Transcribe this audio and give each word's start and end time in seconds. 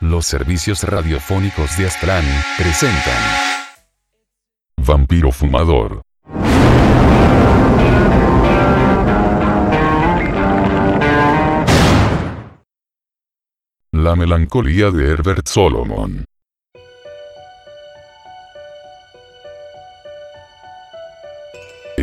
Los 0.00 0.26
servicios 0.26 0.82
radiofónicos 0.82 1.78
de 1.78 1.86
Aztlán 1.86 2.24
presentan 2.58 3.14
Vampiro 4.76 5.32
Fumador. 5.32 6.02
La 13.92 14.14
melancolía 14.14 14.90
de 14.90 15.12
Herbert 15.12 15.48
Solomon. 15.48 16.26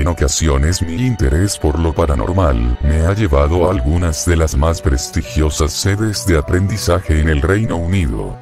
En 0.03 0.09
ocasiones 0.09 0.81
mi 0.81 0.95
interés 0.95 1.57
por 1.57 1.79
lo 1.79 1.93
paranormal 1.93 2.77
me 2.81 3.05
ha 3.05 3.13
llevado 3.13 3.65
a 3.65 3.71
algunas 3.71 4.25
de 4.25 4.35
las 4.35 4.53
más 4.53 4.81
prestigiosas 4.81 5.71
sedes 5.71 6.25
de 6.25 6.37
aprendizaje 6.37 7.21
en 7.21 7.29
el 7.29 7.41
Reino 7.41 7.77
Unido. 7.77 8.37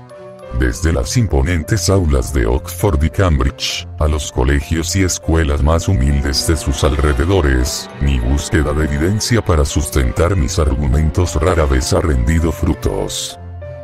Desde 0.57 0.91
las 0.91 1.15
imponentes 1.17 1.87
aulas 1.91 2.33
de 2.33 2.47
Oxford 2.47 3.03
y 3.03 3.11
Cambridge, 3.11 3.87
a 3.99 4.07
los 4.07 4.31
colegios 4.31 4.95
y 4.95 5.03
escuelas 5.03 5.61
más 5.61 5.87
humildes 5.87 6.47
de 6.47 6.57
sus 6.57 6.83
alrededores, 6.83 7.87
mi 8.01 8.19
búsqueda 8.19 8.73
de 8.73 8.85
evidencia 8.85 9.45
para 9.45 9.63
sustentar 9.63 10.35
mis 10.35 10.57
argumentos 10.57 11.35
rara 11.35 11.67
vez 11.67 11.93
ha 11.93 12.01
rendido 12.01 12.51
frutos. 12.51 13.39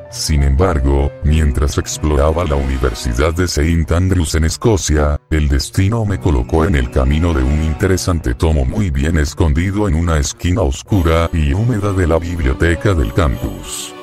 Sin 0.10 0.42
embargo, 0.44 1.12
mientras 1.24 1.78
exploraba 1.78 2.46
la 2.46 2.56
Universidad 2.56 3.34
de 3.34 3.44
St. 3.44 3.94
Andrews 3.94 4.36
en 4.36 4.46
Escocia, 4.46 5.20
el 5.30 5.50
destino 5.50 6.06
me 6.06 6.18
colocó 6.18 6.64
en 6.64 6.76
el 6.76 6.90
camino 6.90 7.34
de 7.34 7.44
un 7.44 7.62
interesante 7.64 8.34
tomo 8.34 8.64
muy 8.64 8.90
bien 8.90 9.18
escondido 9.18 9.88
en 9.88 9.96
una 9.96 10.18
esquina 10.18 10.62
oscura 10.62 11.30
y 11.34 11.54
húmeda 11.54 11.92
de 11.92 12.08
la 12.08 12.20
biblioteca 12.20 12.94
del 12.94 13.14
campus. 13.14 13.94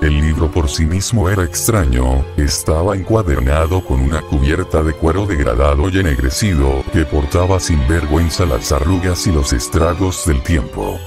El 0.00 0.20
libro 0.20 0.48
por 0.48 0.68
sí 0.68 0.86
mismo 0.86 1.28
era 1.28 1.42
extraño, 1.42 2.24
estaba 2.36 2.94
encuadernado 2.94 3.84
con 3.84 3.98
una 3.98 4.22
cubierta 4.22 4.84
de 4.84 4.92
cuero 4.92 5.26
degradado 5.26 5.88
y 5.88 5.98
ennegrecido 5.98 6.84
que 6.92 7.04
portaba 7.04 7.58
sin 7.58 7.86
vergüenza 7.88 8.46
las 8.46 8.70
arrugas 8.70 9.26
y 9.26 9.32
los 9.32 9.52
estragos 9.52 10.24
del 10.24 10.40
tiempo 10.44 11.00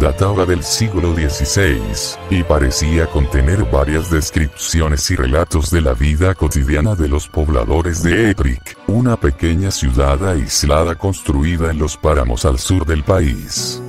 databa 0.00 0.44
del 0.44 0.62
siglo 0.62 1.14
XVI, 1.14 1.80
y 2.30 2.42
parecía 2.42 3.06
contener 3.06 3.64
varias 3.70 4.10
descripciones 4.10 5.10
y 5.10 5.16
relatos 5.16 5.70
de 5.70 5.80
la 5.80 5.94
vida 5.94 6.34
cotidiana 6.34 6.94
de 6.94 7.08
los 7.08 7.28
pobladores 7.28 8.02
de 8.02 8.30
Ettrick, 8.30 8.76
una 8.86 9.16
pequeña 9.16 9.70
ciudad 9.70 10.28
aislada 10.28 10.94
construida 10.94 11.70
en 11.70 11.78
los 11.78 11.96
páramos 11.96 12.44
al 12.44 12.58
sur 12.58 12.84
del 12.86 13.04
país. 13.04 13.82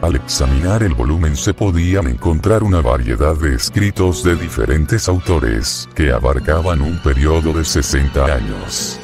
Al 0.00 0.14
examinar 0.14 0.84
el 0.84 0.94
volumen 0.94 1.36
se 1.36 1.52
podían 1.52 2.06
encontrar 2.06 2.62
una 2.62 2.80
variedad 2.80 3.34
de 3.36 3.54
escritos 3.56 4.22
de 4.22 4.36
diferentes 4.36 5.08
autores, 5.08 5.88
que 5.94 6.12
abarcaban 6.12 6.80
un 6.80 6.98
periodo 7.02 7.52
de 7.52 7.64
60 7.64 8.24
años 8.24 9.00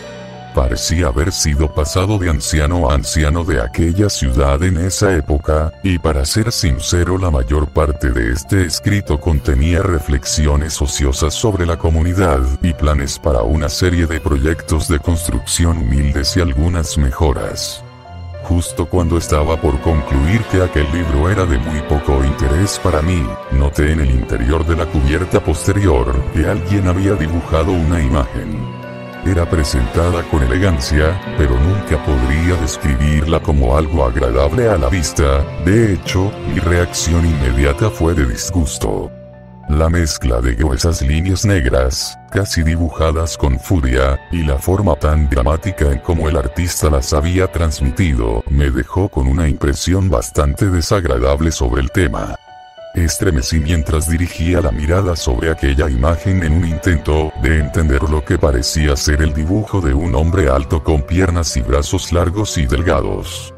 parecía 0.55 1.09
haber 1.09 1.33
sido 1.33 1.75
pasado 1.75 2.17
de 2.19 2.31
anciano 2.31 2.89
a 2.89 2.95
anciano 2.95 3.45
de 3.45 3.61
aquella 3.61 4.09
ciudad 4.09 4.63
en 4.63 4.79
esa 4.79 5.15
época, 5.15 5.73
y 5.83 5.99
para 5.99 6.25
ser 6.25 6.53
sincero 6.53 7.19
la 7.19 7.31
mayor 7.31 7.69
parte 7.69 8.11
de 8.11 8.33
este 8.33 8.65
escrito 8.65 9.21
contenía 9.21 9.83
reflexiones 9.83 10.81
ociosas 10.81 11.35
sobre 11.35 11.67
la 11.67 11.77
comunidad 11.77 12.41
y 12.63 12.73
planes 12.73 13.19
para 13.19 13.43
una 13.43 13.69
serie 13.69 14.07
de 14.07 14.21
proyectos 14.21 14.89
de 14.89 15.01
construcción 15.01 15.79
humildes 15.79 16.37
y 16.37 16.41
algunas 16.41 16.97
mejoras. 16.97 17.85
Justo 18.45 18.87
cuando 18.87 19.19
estaba 19.19 19.61
por 19.61 19.81
concluir 19.81 20.43
que 20.53 20.63
aquel 20.63 20.87
libro 20.93 21.31
era 21.31 21.47
de 21.47 21.59
muy 21.59 21.81
poco 21.83 22.23
interés 22.23 22.79
para 22.79 23.03
mí, 23.03 23.27
noté 23.53 23.93
en 23.93 24.01
el 24.01 24.11
interior 24.11 24.65
de 24.67 24.77
la 24.77 24.87
cubierta 24.87 25.43
posterior 25.43 26.15
que 26.35 26.47
alguien 26.47 26.87
había 26.87 27.15
dibujado 27.15 27.73
una 27.73 28.01
imagen 28.03 28.74
era 29.27 29.49
presentada 29.49 30.23
con 30.31 30.43
elegancia, 30.43 31.21
pero 31.39 31.59
nunca 31.61 32.03
podría 32.05 32.57
describirla 32.61 33.41
como 33.41 33.77
algo 33.77 34.05
agradable 34.05 34.69
a 34.69 34.77
la 34.77 34.89
vista, 34.89 35.43
de 35.65 35.95
hecho, 35.95 36.31
mi 36.49 36.61
reacción 36.61 37.25
inmediata 37.25 37.91
fue 37.91 38.15
de 38.15 38.27
disgusto. 38.27 39.11
La 39.69 39.89
mezcla 39.89 40.43
de 40.43 40.55
gruesas 40.55 41.01
líneas 41.01 41.47
negras, 41.47 42.19
casi 42.31 42.63
dibujadas 42.63 43.39
con 43.39 43.59
furia, 43.59 44.21
y 44.31 44.43
la 44.43 44.59
forma 44.59 44.95
tan 44.95 45.29
dramática 45.31 45.91
en 45.91 46.01
como 46.01 46.29
el 46.29 46.37
artista 46.37 46.91
las 46.91 47.15
había 47.15 47.47
transmitido, 47.47 48.45
me 48.51 48.71
dejó 48.71 49.09
con 49.09 49.27
una 49.27 49.49
impresión 49.49 50.11
bastante 50.11 50.67
desagradable 50.67 51.51
sobre 51.51 51.81
el 51.81 51.91
tema. 51.91 52.37
Estremecí 52.95 53.59
mientras 53.59 54.09
dirigía 54.09 54.61
la 54.61 54.71
mirada 54.71 55.17
sobre 55.17 55.51
aquella 55.51 55.91
imagen 55.91 56.45
en 56.45 56.53
un 56.53 56.65
intento 56.65 57.33
de 57.43 57.59
entender 57.59 58.05
lo 58.05 58.25
que 58.25 58.39
parecía 58.39 58.97
ser 58.97 59.21
el 59.21 59.35
dibujo 59.35 59.81
de 59.81 59.93
un 59.93 60.15
hombre 60.15 60.49
alto 60.49 60.85
con 60.85 61.03
piernas 61.03 61.57
y 61.57 61.63
brazos 61.63 62.13
largos 62.13 62.57
y 62.57 62.67
delgados. 62.67 63.53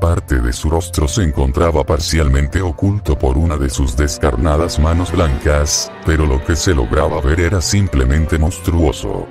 Parte 0.00 0.40
de 0.40 0.52
su 0.52 0.68
rostro 0.68 1.06
se 1.06 1.22
encontraba 1.22 1.84
parcialmente 1.84 2.60
oculto 2.60 3.16
por 3.16 3.38
una 3.38 3.56
de 3.56 3.70
sus 3.70 3.96
descarnadas 3.96 4.80
manos 4.80 5.12
blancas, 5.12 5.92
pero 6.04 6.26
lo 6.26 6.44
que 6.44 6.56
se 6.56 6.74
lograba 6.74 7.20
ver 7.20 7.38
era 7.38 7.60
simplemente 7.60 8.36
monstruoso. 8.36 9.28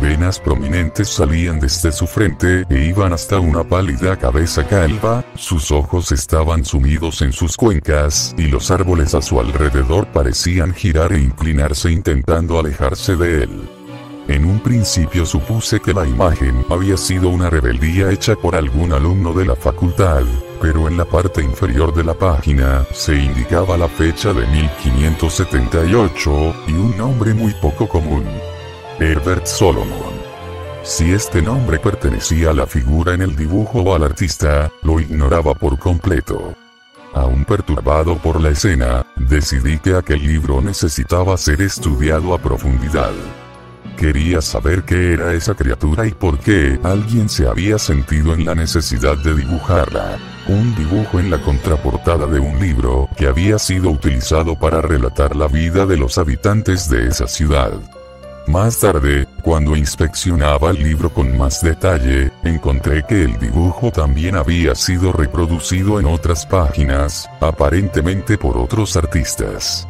Venas 0.00 0.38
prominentes 0.38 1.08
salían 1.08 1.58
desde 1.58 1.90
su 1.90 2.06
frente 2.06 2.64
e 2.70 2.84
iban 2.84 3.12
hasta 3.12 3.40
una 3.40 3.64
pálida 3.64 4.16
cabeza 4.16 4.64
calva, 4.64 5.24
sus 5.34 5.72
ojos 5.72 6.12
estaban 6.12 6.64
sumidos 6.64 7.20
en 7.22 7.32
sus 7.32 7.56
cuencas 7.56 8.32
y 8.38 8.46
los 8.46 8.70
árboles 8.70 9.14
a 9.14 9.22
su 9.22 9.40
alrededor 9.40 10.06
parecían 10.12 10.72
girar 10.72 11.12
e 11.12 11.20
inclinarse 11.20 11.90
intentando 11.90 12.60
alejarse 12.60 13.16
de 13.16 13.42
él. 13.42 13.68
En 14.28 14.44
un 14.44 14.60
principio 14.60 15.26
supuse 15.26 15.80
que 15.80 15.94
la 15.94 16.06
imagen 16.06 16.64
había 16.70 16.96
sido 16.96 17.30
una 17.30 17.50
rebeldía 17.50 18.12
hecha 18.12 18.36
por 18.36 18.54
algún 18.54 18.92
alumno 18.92 19.32
de 19.32 19.46
la 19.46 19.56
facultad, 19.56 20.22
pero 20.60 20.86
en 20.86 20.96
la 20.96 21.06
parte 21.06 21.42
inferior 21.42 21.92
de 21.92 22.04
la 22.04 22.14
página 22.14 22.86
se 22.92 23.16
indicaba 23.16 23.76
la 23.76 23.88
fecha 23.88 24.32
de 24.32 24.46
1578 24.46 26.54
y 26.68 26.72
un 26.72 26.96
nombre 26.96 27.34
muy 27.34 27.52
poco 27.54 27.88
común. 27.88 28.24
Herbert 29.00 29.46
Solomon. 29.46 30.18
Si 30.82 31.12
este 31.12 31.40
nombre 31.40 31.78
pertenecía 31.78 32.50
a 32.50 32.52
la 32.52 32.66
figura 32.66 33.14
en 33.14 33.22
el 33.22 33.36
dibujo 33.36 33.80
o 33.80 33.94
al 33.94 34.02
artista, 34.02 34.72
lo 34.82 34.98
ignoraba 34.98 35.54
por 35.54 35.78
completo. 35.78 36.54
Aún 37.14 37.44
perturbado 37.44 38.18
por 38.18 38.40
la 38.40 38.50
escena, 38.50 39.06
decidí 39.14 39.78
que 39.78 39.94
aquel 39.94 40.26
libro 40.26 40.60
necesitaba 40.60 41.36
ser 41.36 41.62
estudiado 41.62 42.34
a 42.34 42.38
profundidad. 42.38 43.12
Quería 43.96 44.40
saber 44.40 44.82
qué 44.82 45.12
era 45.12 45.32
esa 45.32 45.54
criatura 45.54 46.04
y 46.04 46.10
por 46.10 46.38
qué 46.40 46.80
alguien 46.82 47.28
se 47.28 47.46
había 47.46 47.78
sentido 47.78 48.34
en 48.34 48.44
la 48.44 48.56
necesidad 48.56 49.16
de 49.18 49.34
dibujarla. 49.34 50.18
Un 50.48 50.74
dibujo 50.74 51.20
en 51.20 51.30
la 51.30 51.40
contraportada 51.40 52.26
de 52.26 52.40
un 52.40 52.58
libro 52.58 53.08
que 53.16 53.28
había 53.28 53.60
sido 53.60 53.90
utilizado 53.90 54.58
para 54.58 54.80
relatar 54.80 55.36
la 55.36 55.46
vida 55.46 55.86
de 55.86 55.96
los 55.96 56.18
habitantes 56.18 56.90
de 56.90 57.06
esa 57.06 57.28
ciudad. 57.28 57.72
Más 58.48 58.80
tarde, 58.80 59.26
cuando 59.42 59.76
inspeccionaba 59.76 60.70
el 60.70 60.82
libro 60.82 61.12
con 61.12 61.36
más 61.36 61.60
detalle, 61.60 62.32
encontré 62.42 63.04
que 63.06 63.24
el 63.24 63.38
dibujo 63.38 63.92
también 63.92 64.36
había 64.36 64.74
sido 64.74 65.12
reproducido 65.12 66.00
en 66.00 66.06
otras 66.06 66.46
páginas, 66.46 67.28
aparentemente 67.40 68.38
por 68.38 68.56
otros 68.56 68.96
artistas. 68.96 69.86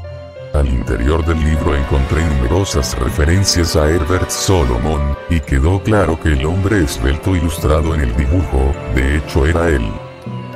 Al 0.54 0.66
interior 0.66 1.24
del 1.24 1.38
libro 1.38 1.76
encontré 1.76 2.20
numerosas 2.26 2.98
referencias 2.98 3.76
a 3.76 3.88
Herbert 3.88 4.28
Solomon, 4.28 5.16
y 5.30 5.38
quedó 5.38 5.80
claro 5.80 6.18
que 6.20 6.30
el 6.30 6.44
hombre 6.44 6.82
esbelto 6.82 7.36
ilustrado 7.36 7.94
en 7.94 8.00
el 8.00 8.16
dibujo, 8.16 8.74
de 8.96 9.18
hecho 9.18 9.46
era 9.46 9.68
él. 9.68 9.88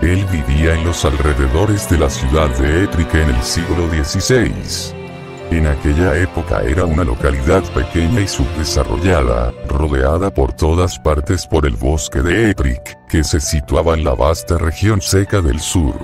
Él 0.01 0.27
vivía 0.33 0.75
en 0.75 0.85
los 0.85 1.05
alrededores 1.05 1.89
de 1.89 1.99
la 1.99 2.11
ciudad 2.11 2.51
de 2.59 2.83
Ettrick 2.83 3.15
en 3.15 3.31
el 3.31 3.43
siglo 3.45 3.89
XVI. 3.89 5.02
En 5.53 5.67
aquella 5.67 6.17
época 6.17 6.63
era 6.63 6.87
una 6.87 7.05
localidad 7.05 7.63
pequeña 7.75 8.23
y 8.23 8.27
subdesarrollada, 8.27 9.53
rodeada 9.69 10.33
por 10.33 10.55
todas 10.55 10.99
partes 10.99 11.47
por 11.47 11.67
el 11.67 11.77
bosque 11.77 12.23
de 12.23 12.49
Ettrick, 12.49 12.99
que 13.07 13.23
se 13.23 13.39
situaba 13.39 13.93
en 13.93 14.03
la 14.03 14.15
vasta 14.15 14.57
región 14.57 15.03
seca 15.03 15.43
del 15.43 15.61
sur. 15.61 15.95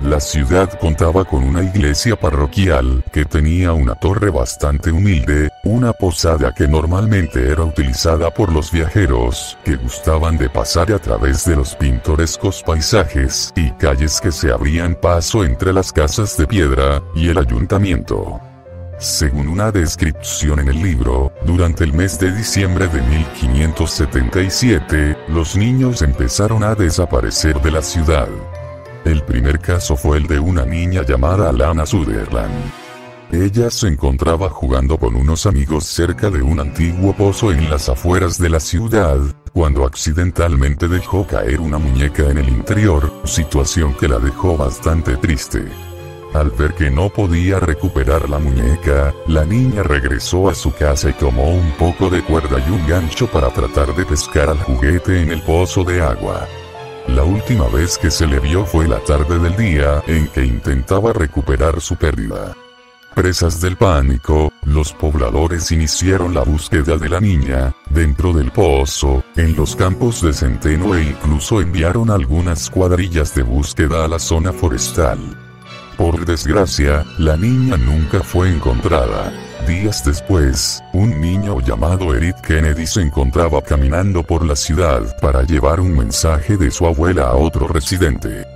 La 0.00 0.18
ciudad 0.18 0.78
contaba 0.80 1.26
con 1.26 1.44
una 1.44 1.62
iglesia 1.62 2.16
parroquial, 2.16 3.04
que 3.12 3.26
tenía 3.26 3.74
una 3.74 3.96
torre 3.96 4.30
bastante 4.30 4.90
humilde, 4.90 5.50
una 5.62 5.92
posada 5.92 6.54
que 6.54 6.66
normalmente 6.66 7.50
era 7.50 7.64
utilizada 7.64 8.30
por 8.30 8.50
los 8.50 8.72
viajeros, 8.72 9.58
que 9.62 9.76
gustaban 9.76 10.38
de 10.38 10.48
pasar 10.48 10.90
a 10.90 10.98
través 10.98 11.44
de 11.44 11.56
los 11.56 11.74
pintorescos 11.74 12.62
paisajes 12.62 13.52
y 13.54 13.72
calles 13.72 14.22
que 14.22 14.32
se 14.32 14.50
abrían 14.50 14.94
paso 14.94 15.44
entre 15.44 15.74
las 15.74 15.92
casas 15.92 16.34
de 16.38 16.46
piedra, 16.46 17.02
y 17.14 17.28
el 17.28 17.36
ayuntamiento. 17.36 18.40
Según 19.00 19.48
una 19.48 19.72
descripción 19.72 20.60
en 20.60 20.68
el 20.68 20.82
libro, 20.82 21.32
durante 21.46 21.84
el 21.84 21.94
mes 21.94 22.18
de 22.18 22.32
diciembre 22.32 22.86
de 22.86 23.00
1577, 23.00 25.16
los 25.28 25.56
niños 25.56 26.02
empezaron 26.02 26.62
a 26.62 26.74
desaparecer 26.74 27.58
de 27.62 27.70
la 27.70 27.80
ciudad. 27.80 28.28
El 29.06 29.22
primer 29.22 29.58
caso 29.58 29.96
fue 29.96 30.18
el 30.18 30.26
de 30.26 30.38
una 30.38 30.66
niña 30.66 31.02
llamada 31.02 31.48
Alana 31.48 31.86
Sutherland. 31.86 32.52
Ella 33.32 33.70
se 33.70 33.88
encontraba 33.88 34.50
jugando 34.50 34.98
con 34.98 35.16
unos 35.16 35.46
amigos 35.46 35.84
cerca 35.84 36.28
de 36.28 36.42
un 36.42 36.60
antiguo 36.60 37.16
pozo 37.16 37.52
en 37.52 37.70
las 37.70 37.88
afueras 37.88 38.36
de 38.36 38.50
la 38.50 38.60
ciudad, 38.60 39.18
cuando 39.54 39.86
accidentalmente 39.86 40.88
dejó 40.88 41.26
caer 41.26 41.60
una 41.60 41.78
muñeca 41.78 42.24
en 42.24 42.36
el 42.36 42.50
interior, 42.50 43.10
situación 43.24 43.94
que 43.94 44.08
la 44.08 44.18
dejó 44.18 44.58
bastante 44.58 45.16
triste. 45.16 45.64
Al 46.32 46.50
ver 46.50 46.74
que 46.74 46.90
no 46.90 47.08
podía 47.08 47.58
recuperar 47.58 48.30
la 48.30 48.38
muñeca, 48.38 49.12
la 49.26 49.44
niña 49.44 49.82
regresó 49.82 50.48
a 50.48 50.54
su 50.54 50.72
casa 50.72 51.10
y 51.10 51.12
tomó 51.14 51.50
un 51.50 51.72
poco 51.72 52.08
de 52.08 52.22
cuerda 52.22 52.64
y 52.66 52.70
un 52.70 52.86
gancho 52.86 53.26
para 53.26 53.48
tratar 53.50 53.94
de 53.96 54.06
pescar 54.06 54.48
al 54.48 54.58
juguete 54.58 55.22
en 55.22 55.32
el 55.32 55.42
pozo 55.42 55.82
de 55.82 56.00
agua. 56.00 56.46
La 57.08 57.24
última 57.24 57.66
vez 57.66 57.98
que 57.98 58.12
se 58.12 58.26
le 58.26 58.38
vio 58.38 58.64
fue 58.64 58.86
la 58.86 59.00
tarde 59.00 59.40
del 59.40 59.56
día 59.56 60.02
en 60.06 60.28
que 60.28 60.44
intentaba 60.44 61.12
recuperar 61.12 61.80
su 61.80 61.96
pérdida. 61.96 62.54
Presas 63.14 63.60
del 63.60 63.76
pánico, 63.76 64.52
los 64.64 64.92
pobladores 64.92 65.72
iniciaron 65.72 66.32
la 66.32 66.42
búsqueda 66.42 66.96
de 66.96 67.08
la 67.08 67.20
niña, 67.20 67.74
dentro 67.90 68.32
del 68.32 68.52
pozo, 68.52 69.24
en 69.34 69.56
los 69.56 69.74
campos 69.74 70.22
de 70.22 70.32
centeno 70.32 70.94
e 70.94 71.02
incluso 71.02 71.60
enviaron 71.60 72.08
algunas 72.08 72.70
cuadrillas 72.70 73.34
de 73.34 73.42
búsqueda 73.42 74.04
a 74.04 74.08
la 74.08 74.20
zona 74.20 74.52
forestal. 74.52 75.49
Por 76.00 76.24
desgracia, 76.24 77.04
la 77.18 77.36
niña 77.36 77.76
nunca 77.76 78.22
fue 78.22 78.48
encontrada. 78.48 79.34
Días 79.66 80.02
después, 80.02 80.82
un 80.94 81.20
niño 81.20 81.60
llamado 81.60 82.14
Eric 82.14 82.40
Kennedy 82.40 82.86
se 82.86 83.02
encontraba 83.02 83.60
caminando 83.60 84.22
por 84.22 84.46
la 84.46 84.56
ciudad 84.56 85.14
para 85.20 85.42
llevar 85.42 85.78
un 85.78 85.94
mensaje 85.94 86.56
de 86.56 86.70
su 86.70 86.86
abuela 86.86 87.24
a 87.24 87.34
otro 87.34 87.68
residente. 87.68 88.46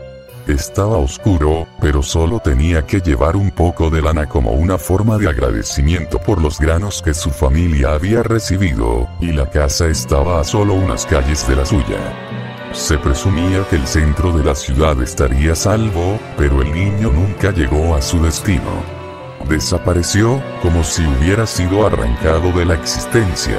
Estaba 0.46 0.96
oscuro, 0.96 1.68
pero 1.82 2.02
solo 2.02 2.40
tenía 2.40 2.86
que 2.86 3.00
llevar 3.00 3.36
un 3.36 3.50
poco 3.50 3.90
de 3.90 4.00
lana 4.00 4.26
como 4.26 4.52
una 4.52 4.78
forma 4.78 5.18
de 5.18 5.28
agradecimiento 5.28 6.18
por 6.18 6.40
los 6.40 6.58
granos 6.58 7.02
que 7.02 7.12
su 7.12 7.28
familia 7.28 7.92
había 7.92 8.22
recibido, 8.22 9.06
y 9.20 9.32
la 9.32 9.50
casa 9.50 9.88
estaba 9.88 10.40
a 10.40 10.44
solo 10.44 10.72
unas 10.72 11.04
calles 11.04 11.46
de 11.46 11.56
la 11.56 11.66
suya. 11.66 12.43
Se 12.74 12.98
presumía 12.98 13.64
que 13.70 13.76
el 13.76 13.86
centro 13.86 14.32
de 14.32 14.42
la 14.42 14.54
ciudad 14.54 15.00
estaría 15.00 15.54
salvo, 15.54 16.18
pero 16.36 16.60
el 16.60 16.72
niño 16.72 17.12
nunca 17.12 17.52
llegó 17.52 17.94
a 17.94 18.02
su 18.02 18.20
destino. 18.20 18.82
Desapareció, 19.48 20.42
como 20.60 20.82
si 20.82 21.06
hubiera 21.06 21.46
sido 21.46 21.86
arrancado 21.86 22.50
de 22.50 22.64
la 22.64 22.74
existencia. 22.74 23.58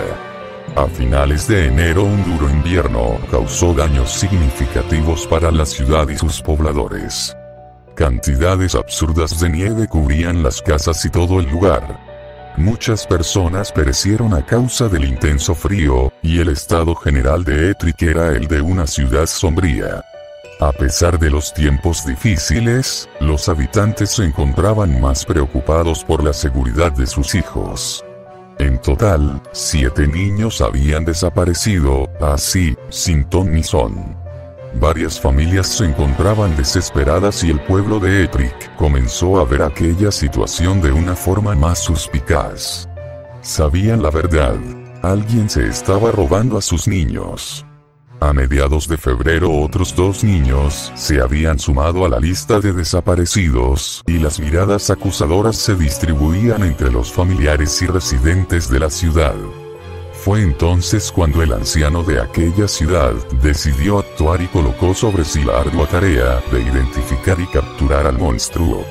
A 0.76 0.88
finales 0.88 1.48
de 1.48 1.68
enero 1.68 2.04
un 2.04 2.26
duro 2.26 2.50
invierno 2.50 3.18
causó 3.32 3.74
daños 3.74 4.12
significativos 4.12 5.26
para 5.28 5.50
la 5.50 5.66
ciudad 5.66 6.10
y 6.10 6.18
sus 6.18 6.42
pobladores. 6.42 7.36
Cantidades 7.96 8.76
absurdas 8.76 9.40
de 9.40 9.50
nieve 9.50 9.88
cubrían 9.88 10.44
las 10.44 10.62
casas 10.62 11.06
y 11.06 11.10
todo 11.10 11.40
el 11.40 11.50
lugar. 11.50 12.05
Muchas 12.57 13.06
personas 13.06 13.72
perecieron 13.72 14.34
a 14.34 14.46
causa 14.46 14.88
del 14.88 15.04
intenso 15.04 15.54
frío, 15.54 16.13
y 16.22 16.40
el 16.40 16.50
estado 16.50 16.96
general 16.96 17.44
de 17.44 17.72
Ettrick 17.72 18.02
era 18.02 18.30
el 18.30 18.48
de 18.48 18.62
una 18.62 18.88
ciudad 18.88 19.25
sombría. 19.25 20.06
A 20.62 20.72
pesar 20.72 21.19
de 21.19 21.30
los 21.30 21.54
tiempos 21.54 22.06
difíciles, 22.06 23.10
los 23.19 23.50
habitantes 23.50 24.12
se 24.12 24.24
encontraban 24.24 25.02
más 25.02 25.25
preocupados 25.25 26.06
por 26.06 26.24
la 26.24 26.31
seguridad 26.31 26.94
de 26.94 27.07
sus 27.07 27.36
hijos. 27.36 28.06
En 28.58 28.80
total, 28.80 29.42
siete 29.51 30.08
niños 30.08 30.62
habían 30.62 31.04
desaparecido, 31.04 32.10
así, 32.22 32.78
sin 32.90 33.25
ton 33.25 33.51
ni 33.51 33.63
son. 33.63 34.25
Varias 34.80 35.19
familias 35.19 35.68
se 35.68 35.86
encontraban 35.86 36.56
desesperadas 36.57 37.44
y 37.44 37.50
el 37.50 37.60
pueblo 37.62 38.00
de 38.00 38.24
Ettrick 38.24 38.75
comenzó 38.75 39.39
a 39.39 39.45
ver 39.45 39.62
aquella 39.62 40.12
situación 40.12 40.81
de 40.81 40.92
una 40.92 41.16
forma 41.16 41.56
más 41.56 41.80
suspicaz. 41.80 42.89
Sabían 43.42 44.04
la 44.04 44.10
verdad. 44.10 44.57
Alguien 45.01 45.50
se 45.50 45.68
estaba 45.68 46.12
robando 46.12 46.57
a 46.57 46.62
sus 46.62 46.88
niños. 46.88 47.66
A 48.19 48.33
mediados 48.33 48.88
de 48.88 48.98
febrero 48.98 49.51
otros 49.51 49.95
dos 49.95 50.24
niños 50.24 50.92
se 50.95 51.22
habían 51.22 51.57
sumado 51.60 52.06
a 52.06 52.10
la 52.10 52.19
lista 52.19 52.60
de 52.60 52.74
desaparecidos, 52.74 54.01
y 54.07 54.19
las 54.19 54.39
miradas 54.39 54.89
acusadoras 54.89 55.57
se 55.57 55.75
distribuían 55.75 56.63
entre 56.63 56.92
los 56.92 57.12
familiares 57.12 57.81
y 57.81 57.88
residentes 57.88 58.69
de 58.69 58.80
la 58.80 58.89
ciudad. 58.89 59.36
Fue 60.25 60.42
entonces 60.42 61.12
cuando 61.12 61.44
el 61.44 61.54
anciano 61.54 62.01
de 62.01 62.19
aquella 62.19 62.68
ciudad 62.68 63.13
decidió 63.44 64.00
actuar 64.00 64.42
y 64.42 64.48
colocó 64.48 64.95
sobre 64.95 65.24
sí 65.24 65.44
la 65.44 65.60
ardua 65.60 65.86
tarea 65.86 66.42
de 66.51 66.63
identificar 66.63 67.39
y 67.39 67.45
capturar 67.45 68.07
al 68.07 68.18
monstruo. 68.18 68.83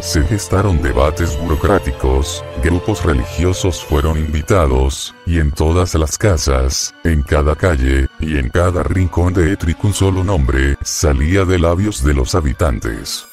Se 0.00 0.24
gestaron 0.24 0.82
debates 0.82 1.40
burocráticos, 1.40 2.44
grupos 2.64 3.04
religiosos 3.04 3.84
fueron 3.84 4.18
invitados, 4.18 5.14
y 5.24 5.38
en 5.38 5.52
todas 5.52 5.94
las 5.94 6.18
casas, 6.18 6.92
en 7.04 7.22
cada 7.22 7.54
calle, 7.54 8.08
y 8.18 8.38
en 8.38 8.48
cada 8.48 8.82
rincón 8.82 9.34
de 9.34 9.52
Ettrick 9.52 9.84
un 9.84 9.94
solo 9.94 10.24
nombre, 10.24 10.76
salía 10.82 11.44
de 11.44 11.60
labios 11.60 12.02
de 12.02 12.14
los 12.14 12.34
habitantes. 12.34 13.28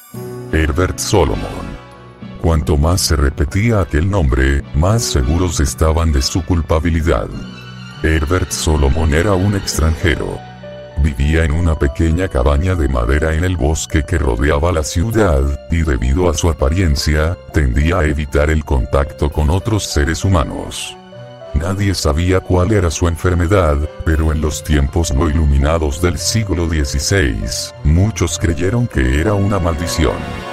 Herbert 0.52 1.00
Solomon. 1.00 1.69
Cuanto 2.40 2.76
más 2.76 3.00
se 3.00 3.16
repetía 3.16 3.80
aquel 3.80 4.10
nombre, 4.10 4.62
más 4.74 5.02
seguros 5.02 5.60
estaban 5.60 6.12
de 6.12 6.22
su 6.22 6.44
culpabilidad. 6.44 7.28
Herbert 8.02 8.50
Solomon 8.50 9.12
era 9.12 9.34
un 9.34 9.54
extranjero, 9.54 10.38
Vivía 11.02 11.44
en 11.44 11.52
una 11.52 11.78
pequeña 11.78 12.28
cabaña 12.28 12.74
de 12.74 12.86
madera 12.86 13.34
en 13.34 13.44
el 13.44 13.56
bosque 13.56 14.02
que 14.02 14.18
rodeaba 14.18 14.70
la 14.70 14.82
ciudad, 14.82 15.42
y 15.70 15.82
debido 15.82 16.28
a 16.28 16.34
su 16.34 16.50
apariencia, 16.50 17.38
tendía 17.54 18.00
a 18.00 18.04
evitar 18.04 18.50
el 18.50 18.64
contacto 18.66 19.30
con 19.30 19.48
otros 19.48 19.84
seres 19.84 20.24
humanos. 20.24 20.94
Nadie 21.54 21.94
sabía 21.94 22.40
cuál 22.40 22.72
era 22.72 22.90
su 22.90 23.08
enfermedad, 23.08 23.78
pero 24.04 24.30
en 24.30 24.42
los 24.42 24.62
tiempos 24.62 25.12
no 25.12 25.28
iluminados 25.28 26.02
del 26.02 26.18
siglo 26.18 26.68
XVI, 26.68 27.72
muchos 27.82 28.38
creyeron 28.38 28.86
que 28.86 29.20
era 29.20 29.32
una 29.32 29.58
maldición. 29.58 30.49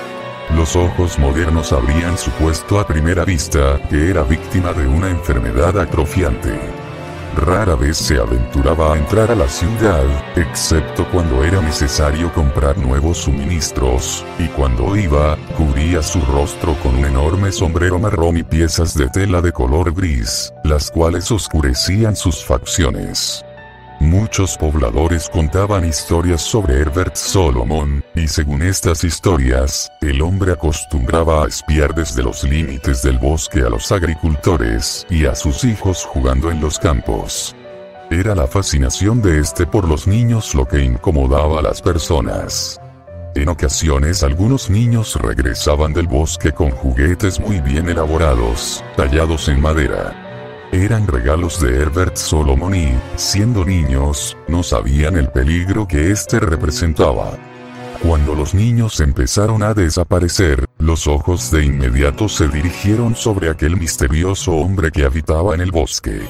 Los 0.55 0.75
ojos 0.75 1.19
modernos 1.19 1.73
habrían 1.73 2.17
supuesto 2.17 2.79
a 2.79 2.87
primera 2.87 3.25
vista 3.25 3.79
que 3.89 4.09
era 4.09 4.23
víctima 4.23 4.73
de 4.73 4.87
una 4.87 5.09
enfermedad 5.09 5.77
atrofiante. 5.79 6.57
Rara 7.35 7.75
vez 7.75 7.97
se 7.97 8.17
aventuraba 8.17 8.93
a 8.93 8.97
entrar 8.97 9.29
a 9.29 9.35
la 9.35 9.47
ciudad, 9.47 10.05
excepto 10.35 11.05
cuando 11.11 11.43
era 11.43 11.61
necesario 11.61 12.33
comprar 12.33 12.77
nuevos 12.79 13.19
suministros, 13.19 14.25
y 14.39 14.47
cuando 14.47 14.95
iba, 14.95 15.37
cubría 15.55 16.01
su 16.01 16.19
rostro 16.21 16.73
con 16.81 16.95
un 16.95 17.05
enorme 17.05 17.51
sombrero 17.51 17.99
marrón 17.99 18.37
y 18.37 18.43
piezas 18.43 18.97
de 18.97 19.07
tela 19.09 19.41
de 19.41 19.51
color 19.51 19.93
gris, 19.93 20.51
las 20.63 20.89
cuales 20.89 21.29
oscurecían 21.29 22.15
sus 22.15 22.43
facciones. 22.43 23.45
Muchos 23.99 24.57
pobladores 24.57 25.27
contaban 25.27 25.83
historias 25.83 26.41
sobre 26.41 26.75
Herbert 26.75 27.15
Solomon, 27.15 28.03
y 28.13 28.27
según 28.27 28.61
estas 28.61 29.03
historias, 29.03 29.91
el 30.01 30.21
hombre 30.21 30.51
acostumbraba 30.51 31.43
a 31.43 31.47
espiar 31.47 31.95
desde 31.95 32.21
los 32.21 32.43
límites 32.43 33.01
del 33.01 33.17
bosque 33.17 33.61
a 33.61 33.69
los 33.69 33.91
agricultores 33.91 35.05
y 35.09 35.25
a 35.25 35.33
sus 35.33 35.63
hijos 35.63 36.05
jugando 36.05 36.51
en 36.51 36.61
los 36.61 36.77
campos. 36.77 37.55
Era 38.11 38.35
la 38.35 38.45
fascinación 38.45 39.19
de 39.21 39.39
este 39.39 39.65
por 39.65 39.87
los 39.87 40.07
niños 40.07 40.53
lo 40.53 40.67
que 40.67 40.83
incomodaba 40.83 41.59
a 41.59 41.63
las 41.63 41.81
personas. 41.81 42.79
En 43.33 43.49
ocasiones 43.49 44.21
algunos 44.21 44.69
niños 44.69 45.15
regresaban 45.15 45.91
del 45.93 46.07
bosque 46.07 46.51
con 46.51 46.69
juguetes 46.69 47.39
muy 47.39 47.61
bien 47.61 47.89
elaborados, 47.89 48.83
tallados 48.95 49.49
en 49.49 49.59
madera. 49.59 50.26
Eran 50.71 51.07
regalos 51.07 51.61
de 51.61 51.81
Herbert 51.81 52.17
Solomon 52.17 52.75
y, 52.75 52.93
siendo 53.15 53.63
niños, 53.63 54.35
no 54.49 54.63
sabían 54.63 55.15
el 55.15 55.29
peligro 55.29 55.87
que 55.87 56.11
éste 56.11 56.39
representaba. 56.39 57.37
Cuando 58.01 58.35
los 58.35 58.53
niños 58.53 58.99
empezaron 58.99 59.63
a 59.63 59.73
desaparecer, 59.73 60.65
los 60.77 61.07
ojos 61.07 61.51
de 61.51 61.65
inmediato 61.65 62.27
se 62.27 62.47
dirigieron 62.49 63.15
sobre 63.15 63.49
aquel 63.49 63.77
misterioso 63.77 64.51
hombre 64.51 64.91
que 64.91 65.05
habitaba 65.05 65.55
en 65.55 65.61
el 65.61 65.71
bosque. 65.71 66.21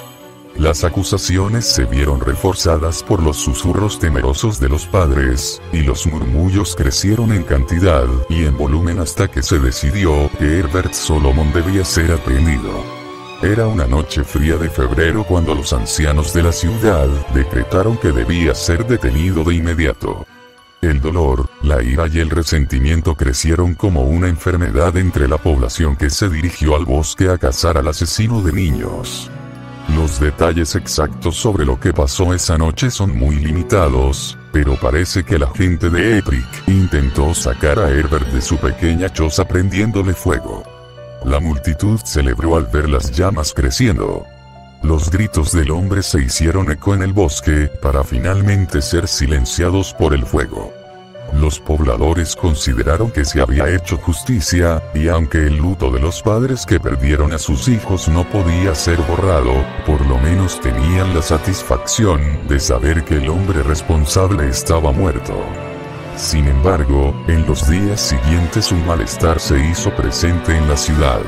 Las 0.56 0.84
acusaciones 0.84 1.66
se 1.66 1.86
vieron 1.86 2.20
reforzadas 2.20 3.04
por 3.04 3.22
los 3.22 3.38
susurros 3.38 4.00
temerosos 4.00 4.60
de 4.60 4.70
los 4.70 4.86
padres, 4.86 5.62
y 5.74 5.82
los 5.82 6.08
murmullos 6.08 6.76
crecieron 6.76 7.32
en 7.32 7.44
cantidad 7.44 8.06
y 8.30 8.46
en 8.46 8.58
volumen 8.58 9.00
hasta 9.00 9.28
que 9.28 9.44
se 9.44 9.60
decidió 9.60 10.30
que 10.40 10.60
Herbert 10.60 10.94
Solomon 10.94 11.52
debía 11.54 11.84
ser 11.84 12.12
aprendido. 12.12 12.97
Era 13.44 13.68
una 13.68 13.86
noche 13.86 14.24
fría 14.24 14.58
de 14.58 14.68
febrero 14.68 15.24
cuando 15.24 15.54
los 15.54 15.72
ancianos 15.72 16.34
de 16.34 16.42
la 16.42 16.52
ciudad 16.52 17.08
decretaron 17.36 17.96
que 17.98 18.12
debía 18.12 18.56
ser 18.56 18.88
detenido 18.88 19.44
de 19.44 19.54
inmediato. 19.54 20.26
El 20.82 21.00
dolor, 21.00 21.48
la 21.62 21.84
ira 21.84 22.08
y 22.12 22.20
el 22.20 22.32
resentimiento 22.32 23.14
crecieron 23.14 23.76
como 23.76 24.02
una 24.02 24.28
enfermedad 24.28 24.98
entre 24.98 25.28
la 25.28 25.38
población 25.38 25.96
que 25.96 26.10
se 26.10 26.30
dirigió 26.30 26.76
al 26.76 26.86
bosque 26.86 27.30
a 27.30 27.38
cazar 27.38 27.78
al 27.78 27.88
asesino 27.88 28.42
de 28.42 28.54
niños. 28.54 29.30
Los 29.96 30.20
detalles 30.20 30.74
exactos 30.74 31.36
sobre 31.36 31.64
lo 31.64 31.80
que 31.80 31.94
pasó 31.94 32.34
esa 32.34 32.58
noche 32.58 32.90
son 32.90 33.16
muy 33.16 33.36
limitados, 33.36 34.36
pero 34.52 34.76
parece 34.80 35.24
que 35.24 35.38
la 35.38 35.50
gente 35.54 35.92
de 35.92 36.18
Etrick 36.18 36.68
intentó 36.68 37.36
sacar 37.36 37.78
a 37.78 37.90
Herbert 37.92 38.28
de 38.30 38.42
su 38.42 38.58
pequeña 38.58 39.14
choza 39.14 39.48
prendiéndole 39.48 40.14
fuego. 40.14 40.77
La 41.26 41.40
multitud 41.40 42.00
celebró 42.04 42.56
al 42.56 42.66
ver 42.66 42.90
las 42.90 43.12
llamas 43.12 43.54
creciendo. 43.54 44.26
Los 44.84 45.10
gritos 45.10 45.52
del 45.52 45.72
hombre 45.72 46.04
se 46.04 46.22
hicieron 46.22 46.72
eco 46.72 46.94
en 46.94 47.02
el 47.02 47.12
bosque, 47.12 47.70
para 47.82 48.04
finalmente 48.04 48.82
ser 48.82 49.08
silenciados 49.08 49.94
por 49.94 50.14
el 50.14 50.26
fuego. 50.26 50.72
Los 51.34 51.60
pobladores 51.60 52.36
consideraron 52.36 53.12
que 53.12 53.26
se 53.26 53.42
había 53.42 53.70
hecho 53.70 53.98
justicia, 53.98 54.82
y 54.94 55.08
aunque 55.10 55.40
el 55.40 55.58
luto 55.58 55.92
de 55.92 56.00
los 56.00 56.22
padres 56.22 56.66
que 56.66 56.80
perdieron 56.80 57.34
a 57.34 57.38
sus 57.38 57.68
hijos 57.68 58.08
no 58.08 58.24
podía 58.30 58.74
ser 58.76 59.00
borrado, 59.02 59.54
por 59.86 60.06
lo 60.06 60.18
menos 60.20 60.62
tenían 60.62 61.14
la 61.14 61.22
satisfacción 61.22 62.48
de 62.48 62.60
saber 62.60 63.04
que 63.04 63.16
el 63.16 63.30
hombre 63.30 63.64
responsable 63.64 64.48
estaba 64.48 64.92
muerto. 64.92 65.67
Sin 66.18 66.48
embargo, 66.48 67.14
en 67.28 67.46
los 67.46 67.70
días 67.70 68.02
siguientes 68.02 68.72
un 68.72 68.84
malestar 68.88 69.40
se 69.40 69.60
hizo 69.70 69.96
presente 69.96 70.58
en 70.58 70.68
la 70.68 70.76
ciudad. 70.76 71.20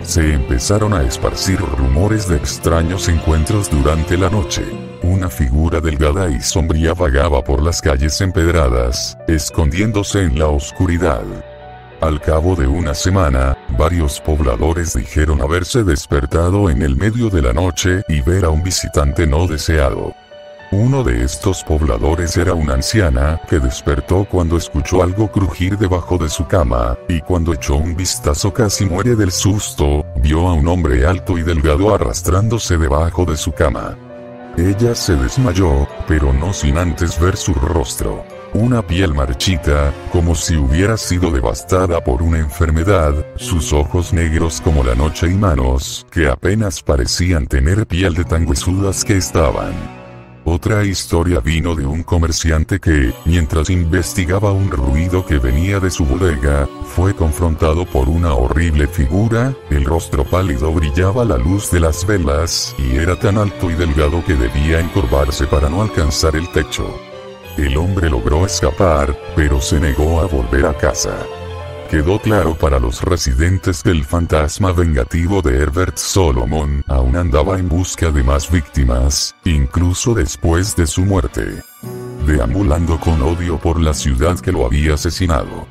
Se 0.00 0.32
empezaron 0.32 0.94
a 0.94 1.02
esparcir 1.02 1.60
rumores 1.60 2.26
de 2.26 2.36
extraños 2.36 3.08
encuentros 3.10 3.70
durante 3.70 4.16
la 4.16 4.30
noche. 4.30 4.64
Una 5.02 5.28
figura 5.28 5.82
delgada 5.82 6.30
y 6.30 6.40
sombría 6.40 6.94
vagaba 6.94 7.44
por 7.44 7.62
las 7.62 7.82
calles 7.82 8.18
empedradas, 8.22 9.18
escondiéndose 9.28 10.22
en 10.22 10.38
la 10.38 10.48
oscuridad. 10.48 11.24
Al 12.00 12.18
cabo 12.18 12.56
de 12.56 12.66
una 12.66 12.94
semana, 12.94 13.58
varios 13.78 14.22
pobladores 14.22 14.94
dijeron 14.94 15.42
haberse 15.42 15.84
despertado 15.84 16.70
en 16.70 16.80
el 16.80 16.96
medio 16.96 17.28
de 17.28 17.42
la 17.42 17.52
noche 17.52 18.02
y 18.08 18.22
ver 18.22 18.46
a 18.46 18.48
un 18.48 18.62
visitante 18.62 19.26
no 19.26 19.46
deseado. 19.46 20.14
Uno 20.76 21.04
de 21.04 21.22
estos 21.22 21.62
pobladores 21.62 22.36
era 22.36 22.52
una 22.52 22.74
anciana, 22.74 23.40
que 23.48 23.60
despertó 23.60 24.26
cuando 24.28 24.56
escuchó 24.56 25.04
algo 25.04 25.30
crujir 25.30 25.78
debajo 25.78 26.18
de 26.18 26.28
su 26.28 26.48
cama, 26.48 26.98
y 27.08 27.20
cuando 27.20 27.54
echó 27.54 27.76
un 27.76 27.94
vistazo 27.94 28.52
casi 28.52 28.84
muere 28.84 29.14
del 29.14 29.30
susto, 29.30 30.04
vio 30.16 30.48
a 30.48 30.52
un 30.52 30.66
hombre 30.66 31.06
alto 31.06 31.38
y 31.38 31.42
delgado 31.42 31.94
arrastrándose 31.94 32.76
debajo 32.76 33.24
de 33.24 33.36
su 33.36 33.52
cama. 33.52 33.96
Ella 34.58 34.96
se 34.96 35.14
desmayó, 35.14 35.86
pero 36.08 36.32
no 36.32 36.52
sin 36.52 36.76
antes 36.76 37.20
ver 37.20 37.36
su 37.36 37.54
rostro. 37.54 38.24
Una 38.52 38.84
piel 38.84 39.14
marchita, 39.14 39.94
como 40.10 40.34
si 40.34 40.56
hubiera 40.56 40.96
sido 40.96 41.30
devastada 41.30 42.02
por 42.02 42.20
una 42.20 42.40
enfermedad, 42.40 43.14
sus 43.36 43.72
ojos 43.72 44.12
negros 44.12 44.60
como 44.60 44.82
la 44.82 44.96
noche 44.96 45.28
y 45.28 45.34
manos, 45.34 46.04
que 46.10 46.28
apenas 46.28 46.82
parecían 46.82 47.46
tener 47.46 47.86
piel 47.86 48.14
de 48.14 48.24
tan 48.24 48.44
huesudas 48.48 49.04
que 49.04 49.16
estaban. 49.16 50.03
Otra 50.46 50.84
historia 50.84 51.40
vino 51.40 51.74
de 51.74 51.86
un 51.86 52.02
comerciante 52.02 52.78
que, 52.78 53.14
mientras 53.24 53.70
investigaba 53.70 54.52
un 54.52 54.70
ruido 54.70 55.24
que 55.24 55.38
venía 55.38 55.80
de 55.80 55.90
su 55.90 56.04
bodega, 56.04 56.68
fue 56.84 57.16
confrontado 57.16 57.86
por 57.86 58.10
una 58.10 58.34
horrible 58.34 58.86
figura, 58.86 59.54
el 59.70 59.86
rostro 59.86 60.22
pálido 60.22 60.70
brillaba 60.70 61.24
la 61.24 61.38
luz 61.38 61.70
de 61.70 61.80
las 61.80 62.06
velas, 62.06 62.74
y 62.76 62.96
era 62.96 63.18
tan 63.18 63.38
alto 63.38 63.70
y 63.70 63.74
delgado 63.74 64.22
que 64.22 64.34
debía 64.34 64.80
encorvarse 64.80 65.46
para 65.46 65.70
no 65.70 65.80
alcanzar 65.80 66.36
el 66.36 66.46
techo. 66.52 66.94
El 67.56 67.78
hombre 67.78 68.10
logró 68.10 68.44
escapar, 68.44 69.18
pero 69.34 69.62
se 69.62 69.80
negó 69.80 70.20
a 70.20 70.26
volver 70.26 70.66
a 70.66 70.76
casa. 70.76 71.16
Quedó 71.94 72.18
claro 72.18 72.56
para 72.56 72.80
los 72.80 73.02
residentes 73.02 73.84
que 73.84 73.90
el 73.90 74.04
fantasma 74.04 74.72
vengativo 74.72 75.42
de 75.42 75.58
Herbert 75.58 75.96
Solomon 75.96 76.82
aún 76.88 77.14
andaba 77.14 77.56
en 77.56 77.68
busca 77.68 78.10
de 78.10 78.24
más 78.24 78.50
víctimas, 78.50 79.36
incluso 79.44 80.12
después 80.12 80.74
de 80.74 80.88
su 80.88 81.02
muerte. 81.02 81.62
Deambulando 82.26 82.98
con 82.98 83.22
odio 83.22 83.58
por 83.58 83.80
la 83.80 83.94
ciudad 83.94 84.40
que 84.40 84.50
lo 84.50 84.66
había 84.66 84.94
asesinado. 84.94 85.68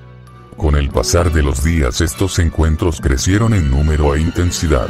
Con 0.55 0.77
el 0.77 0.89
pasar 0.91 1.29
de 1.29 1.43
los 1.43 1.61
días 1.61 1.99
estos 1.99 2.39
encuentros 2.39 3.01
crecieron 3.01 3.53
en 3.53 3.69
número 3.69 4.15
e 4.15 4.21
intensidad. 4.21 4.87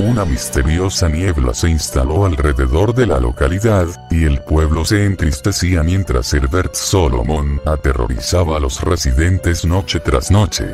Una 0.00 0.24
misteriosa 0.24 1.10
niebla 1.10 1.52
se 1.52 1.68
instaló 1.68 2.24
alrededor 2.24 2.94
de 2.94 3.06
la 3.06 3.20
localidad, 3.20 3.86
y 4.10 4.24
el 4.24 4.40
pueblo 4.40 4.86
se 4.86 5.04
entristecía 5.04 5.82
mientras 5.82 6.32
Herbert 6.32 6.74
Solomon 6.74 7.60
aterrorizaba 7.66 8.56
a 8.56 8.60
los 8.60 8.80
residentes 8.80 9.66
noche 9.66 10.00
tras 10.00 10.30
noche. 10.30 10.64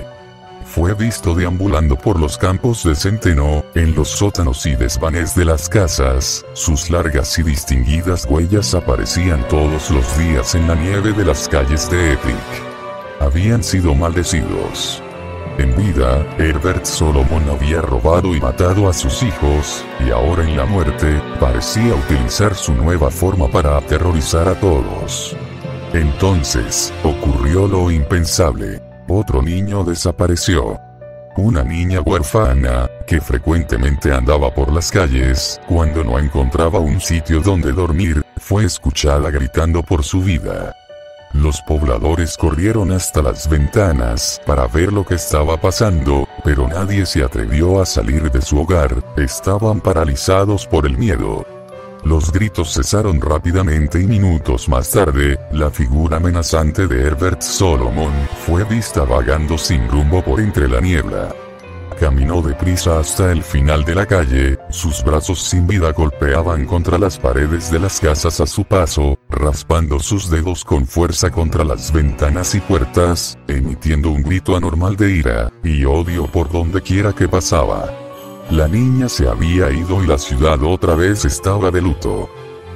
Fue 0.65 0.95
visto 0.95 1.35
deambulando 1.35 1.97
por 1.97 2.21
los 2.21 2.39
campos 2.39 2.85
de 2.85 2.95
centeno, 2.95 3.65
en 3.75 3.97
los 3.97 4.11
sótanos 4.11 4.65
y 4.65 4.77
desvanes 4.77 5.35
de 5.35 5.45
las 5.45 5.69
casas, 5.69 6.45
sus 6.53 6.89
largas 6.89 7.37
y 7.41 7.43
distinguidas 7.43 8.27
huellas 8.31 8.75
aparecían 8.75 9.47
todos 9.49 9.91
los 9.91 10.19
días 10.19 10.55
en 10.55 10.69
la 10.69 10.77
nieve 10.77 11.13
de 11.13 11.25
las 11.25 11.49
calles 11.49 11.91
de 11.91 12.13
Epic 12.13 12.67
habían 13.21 13.63
sido 13.63 13.95
maldecidos. 13.95 15.03
En 15.59 15.75
vida, 15.75 16.27
Herbert 16.39 16.85
Solomon 16.85 17.49
había 17.49 17.81
robado 17.81 18.35
y 18.35 18.41
matado 18.41 18.91
a 18.91 18.93
sus 18.93 19.23
hijos, 19.23 19.83
y 20.07 20.11
ahora 20.11 20.45
en 20.45 20.55
la 20.55 20.67
muerte, 20.67 21.19
parecía 21.41 21.95
utilizar 21.95 22.55
su 22.55 22.75
nueva 22.75 23.11
forma 23.11 23.49
para 23.49 23.79
aterrorizar 23.79 24.49
a 24.49 24.55
todos. 24.61 25.35
Entonces, 25.95 26.93
ocurrió 27.03 27.67
lo 27.67 27.91
impensable. 27.91 28.83
Otro 29.09 29.41
niño 29.41 29.83
desapareció. 29.83 30.79
Una 31.39 31.63
niña 31.63 32.03
huérfana, 32.03 32.91
que 33.07 33.23
frecuentemente 33.23 34.13
andaba 34.13 34.55
por 34.55 34.71
las 34.71 34.91
calles, 34.91 35.59
cuando 35.67 36.05
no 36.05 36.19
encontraba 36.19 36.81
un 36.81 37.01
sitio 37.01 37.41
donde 37.41 37.73
dormir, 37.73 38.23
fue 38.37 38.65
escuchada 38.65 39.31
gritando 39.31 39.83
por 39.83 40.05
su 40.05 40.21
vida. 40.21 40.75
Los 41.33 41.61
pobladores 41.63 42.37
corrieron 42.37 42.93
hasta 42.93 43.21
las 43.23 43.49
ventanas 43.49 44.41
para 44.47 44.67
ver 44.67 44.93
lo 44.93 45.05
que 45.05 45.17
estaba 45.17 45.57
pasando, 45.61 46.27
pero 46.45 46.67
nadie 46.69 47.05
se 47.05 47.23
atrevió 47.23 47.81
a 47.81 47.87
salir 47.87 48.31
de 48.31 48.41
su 48.41 48.61
hogar, 48.61 49.05
estaban 49.17 49.81
paralizados 49.81 50.67
por 50.67 50.87
el 50.87 50.97
miedo. 50.97 51.45
Los 52.05 52.31
gritos 52.33 52.73
cesaron 52.73 53.21
rápidamente 53.21 54.01
y 54.01 54.07
minutos 54.07 54.69
más 54.69 54.91
tarde, 54.91 55.39
la 55.51 55.71
figura 55.71 56.19
amenazante 56.19 56.87
de 56.87 57.03
Herbert 57.03 57.43
Solomon 57.43 58.13
fue 58.47 58.63
vista 58.65 59.03
vagando 59.03 59.59
sin 59.59 59.89
rumbo 59.89 60.23
por 60.23 60.41
entre 60.41 60.69
la 60.69 60.81
niebla. 60.81 61.35
Caminó 61.99 62.43
deprisa 62.43 62.99
hasta 62.99 63.33
el 63.33 63.43
final 63.43 63.83
de 63.85 63.95
la 63.95 64.05
calle, 64.05 64.59
sus 64.69 65.03
brazos 65.03 65.43
sin 65.43 65.67
vida 65.67 65.93
golpeaban 65.93 66.67
contra 66.67 66.99
las 66.99 67.19
paredes 67.19 67.71
de 67.71 67.79
las 67.79 68.01
casas 68.01 68.39
a 68.39 68.47
su 68.47 68.65
paso, 68.65 69.19
raspando 69.31 69.99
sus 69.99 70.29
dedos 70.29 70.63
con 70.63 70.87
fuerza 70.87 71.31
contra 71.31 71.65
las 71.65 71.91
ventanas 71.91 72.55
y 72.55 72.61
puertas, 72.61 73.39
emitiendo 73.49 74.11
un 74.11 74.23
grito 74.23 74.55
anormal 74.55 74.97
de 74.97 75.11
ira 75.11 75.51
y 75.65 75.87
odio 75.87 76.27
por 76.27 76.53
donde 76.53 76.83
quiera 76.83 77.15
que 77.15 77.29
pasaba. 77.29 77.91
La 78.51 78.69
niña 78.69 79.09
se 79.09 79.27
había 79.27 79.71
ido 79.71 80.05
y 80.05 80.07
la 80.07 80.19
ciudad 80.19 80.63
otra 80.63 80.97
vez 80.97 81.25
estaba 81.25 81.71
de 81.71 81.81
luto. 81.81 82.29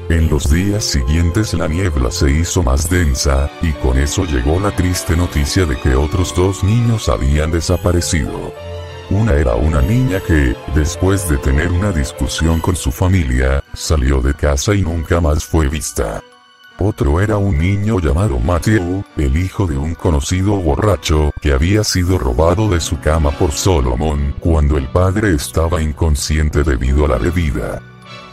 En 0.09 0.31
los 0.31 0.51
días 0.51 0.83
siguientes 0.83 1.53
la 1.53 1.69
niebla 1.69 2.11
se 2.11 2.31
hizo 2.31 2.63
más 2.63 2.89
densa, 2.89 3.51
y 3.61 3.73
con 3.75 3.99
eso 3.99 4.25
llegó 4.25 4.59
la 4.59 4.75
triste 4.75 5.15
noticia 5.15 5.67
de 5.67 5.77
que 5.77 5.95
otros 5.95 6.35
dos 6.35 6.65
niños 6.65 7.09
habían 7.11 7.53
desaparecido. 7.53 8.53
Una 9.11 9.33
era 9.33 9.57
una 9.57 9.83
niña 9.83 10.21
que, 10.21 10.55
después 10.73 11.29
de 11.29 11.37
tener 11.39 11.73
una 11.73 11.91
discusión 11.91 12.61
con 12.61 12.77
su 12.77 12.93
familia, 12.93 13.61
salió 13.75 14.21
de 14.21 14.35
casa 14.35 14.73
y 14.73 14.83
nunca 14.83 15.21
más 15.21 15.45
fue 15.45 15.67
vista. 15.67 16.23
Otro 16.79 17.21
era 17.21 17.37
un 17.37 17.59
niño 17.59 17.99
llamado 17.99 18.39
Matthew, 18.39 19.05
el 19.17 19.37
hijo 19.37 19.67
de 19.67 19.77
un 19.77 19.97
conocido 19.97 20.55
borracho, 20.59 21.33
que 21.43 21.53
había 21.53 21.83
sido 21.83 22.19
robado 22.19 22.71
de 22.71 22.81
su 22.81 23.01
cama 23.01 23.33
por 23.33 23.51
Solomon, 23.51 24.37
cuando 24.39 24.79
el 24.79 24.87
padre 24.87 25.35
estaba 25.35 25.83
inconsciente 25.83 26.63
debido 26.63 27.05
a 27.05 27.09
la 27.09 27.19
bebida. 27.19 27.83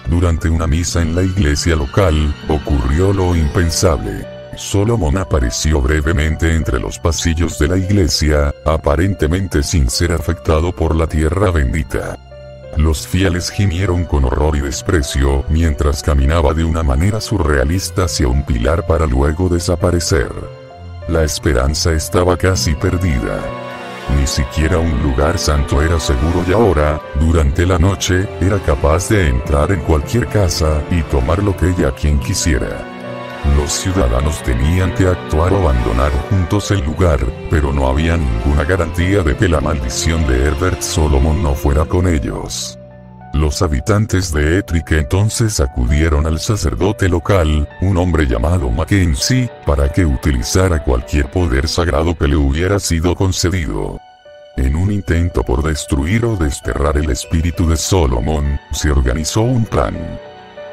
Durante 0.08 0.48
una 0.48 0.68
misa 0.68 1.02
en 1.02 1.16
la 1.16 1.24
iglesia 1.24 1.76
local, 1.76 2.36
ocurrió 2.48 3.12
lo 3.14 3.36
impensable. 3.36 4.37
Solomon 4.58 5.18
apareció 5.18 5.82
brevemente 5.82 6.56
entre 6.56 6.80
los 6.80 6.98
pasillos 6.98 7.60
de 7.60 7.68
la 7.68 7.78
iglesia, 7.78 8.54
aparentemente 8.66 9.62
sin 9.62 9.88
ser 9.88 10.12
afectado 10.12 10.76
por 10.76 10.96
la 10.96 11.06
tierra 11.06 11.52
bendita. 11.52 12.18
Los 12.76 13.08
fieles 13.08 13.52
gimieron 13.52 14.06
con 14.06 14.26
horror 14.26 14.58
y 14.58 14.62
desprecio 14.62 15.46
mientras 15.50 16.02
caminaba 16.02 16.56
de 16.56 16.64
una 16.64 16.82
manera 16.82 17.22
surrealista 17.22 18.06
hacia 18.06 18.28
un 18.28 18.44
pilar 18.44 18.88
para 18.88 19.06
luego 19.06 19.48
desaparecer. 19.48 20.32
La 21.08 21.24
esperanza 21.24 21.92
estaba 21.94 22.36
casi 22.36 22.74
perdida. 22.74 23.40
Ni 24.18 24.26
siquiera 24.26 24.80
un 24.80 25.04
lugar 25.04 25.38
santo 25.38 25.84
era 25.84 26.00
seguro 26.00 26.44
y 26.48 26.54
ahora, 26.54 27.00
durante 27.20 27.66
la 27.66 27.78
noche, 27.78 28.28
era 28.42 28.58
capaz 28.60 29.10
de 29.10 29.28
entrar 29.28 29.72
en 29.72 29.82
cualquier 29.82 30.28
casa 30.28 30.82
y 30.90 31.02
tomar 31.04 31.44
lo 31.44 31.56
que 31.56 31.70
ella 31.70 31.92
quien 31.92 32.20
quisiera. 32.20 32.97
Los 33.56 33.72
ciudadanos 33.72 34.42
tenían 34.44 34.94
que 34.96 35.08
actuar 35.08 35.54
o 35.54 35.58
abandonar 35.58 36.12
juntos 36.30 36.72
el 36.72 36.82
lugar, 36.82 37.20
pero 37.50 37.72
no 37.72 37.88
había 37.88 38.18
ninguna 38.18 38.64
garantía 38.64 39.24
de 39.24 39.36
que 39.36 39.48
la 39.48 39.62
maldición 39.62 40.28
de 40.28 40.48
Herbert 40.48 40.82
Solomon 40.82 41.42
no 41.42 41.54
fuera 41.54 41.86
con 41.86 42.08
ellos. 42.08 42.78
Los 43.34 43.62
habitantes 43.62 44.34
de 44.34 44.58
Ettrick 44.58 44.92
entonces 44.94 45.60
acudieron 45.60 46.26
al 46.26 46.40
sacerdote 46.40 47.08
local, 47.08 47.70
un 47.82 47.98
hombre 47.98 48.26
llamado 48.26 48.70
Mackenzie, 48.70 49.50
para 49.66 49.92
que 49.92 50.06
utilizara 50.06 50.84
cualquier 50.84 51.30
poder 51.30 51.68
sagrado 51.68 52.18
que 52.18 52.28
le 52.28 52.36
hubiera 52.36 52.80
sido 52.80 53.16
concedido. 53.16 54.00
En 54.56 54.76
un 54.76 54.92
intento 54.92 55.44
por 55.44 55.62
destruir 55.62 56.26
o 56.26 56.36
desterrar 56.36 56.98
el 56.98 57.12
espíritu 57.12 57.70
de 57.70 57.78
Solomon, 57.78 58.60
se 58.72 58.90
organizó 58.90 59.42
un 59.42 59.66
plan. 59.66 59.96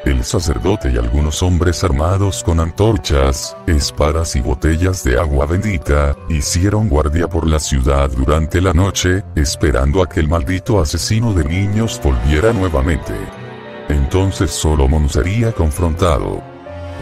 El 0.05 0.23
sacerdote 0.23 0.91
y 0.91 0.97
algunos 0.97 1.41
hombres 1.41 1.83
armados 1.83 2.43
con 2.43 2.59
antorchas, 2.59 3.57
espadas 3.65 4.35
y 4.35 4.39
botellas 4.39 5.03
de 5.03 5.19
agua 5.19 5.47
bendita, 5.47 6.15
hicieron 6.29 6.89
guardia 6.89 7.27
por 7.27 7.47
la 7.47 7.59
ciudad 7.59 8.11
durante 8.11 8.61
la 8.61 8.71
noche, 8.71 9.23
esperando 9.35 10.03
a 10.03 10.07
que 10.07 10.19
el 10.19 10.27
maldito 10.27 10.79
asesino 10.79 11.33
de 11.33 11.43
niños 11.45 11.99
volviera 12.03 12.53
nuevamente. 12.53 13.13
Entonces 13.89 14.51
Solomon 14.51 15.09
sería 15.09 15.51
confrontado. 15.51 16.43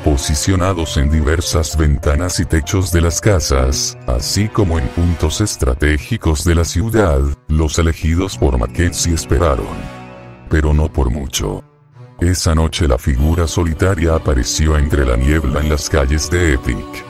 Posicionados 0.06 0.96
en 0.96 1.10
diversas 1.10 1.76
ventanas 1.76 2.40
y 2.40 2.46
techos 2.46 2.94
de 2.94 3.02
las 3.02 3.20
casas, 3.20 3.98
así 4.08 4.48
como 4.48 4.80
en 4.80 4.88
puntos 4.88 5.42
estratégicos 5.42 6.46
de 6.46 6.56
la 6.56 6.64
ciudad, 6.64 7.20
los 7.50 7.78
elegidos 7.80 8.38
por 8.38 8.58
Mackenzie 8.58 9.14
esperaron. 9.14 9.76
Pero 10.50 10.74
no 10.74 10.88
por 10.88 11.10
mucho. 11.10 11.66
Esa 12.24 12.56
noche 12.56 12.88
la 12.88 12.98
figura 12.98 13.50
solitaria 13.50 14.16
apareció 14.16 14.78
entre 14.78 15.06
la 15.06 15.18
niebla 15.18 15.60
en 15.60 15.68
las 15.68 15.90
calles 15.90 16.30
de 16.30 16.54
Epic. 16.54 17.06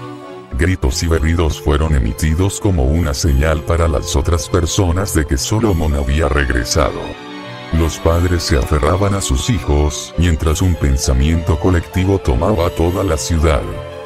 Gritos 0.58 1.04
y 1.04 1.08
berridos 1.08 1.62
fueron 1.62 1.96
emitidos 1.96 2.60
como 2.60 2.86
una 2.86 3.14
señal 3.14 3.62
para 3.62 3.88
las 3.88 4.16
otras 4.16 4.50
personas 4.50 5.14
de 5.14 5.28
que 5.28 5.38
Solomon 5.38 5.94
había 5.94 6.30
regresado. 6.30 7.00
Los 7.74 8.00
padres 8.00 8.42
se 8.42 8.58
aferraban 8.58 9.14
a 9.14 9.22
sus 9.22 9.52
hijos, 9.52 10.16
mientras 10.18 10.64
un 10.64 10.74
pensamiento 10.74 11.60
colectivo 11.60 12.18
tomaba 12.18 12.72
toda 12.72 13.04
la 13.04 13.18
ciudad. 13.18 13.62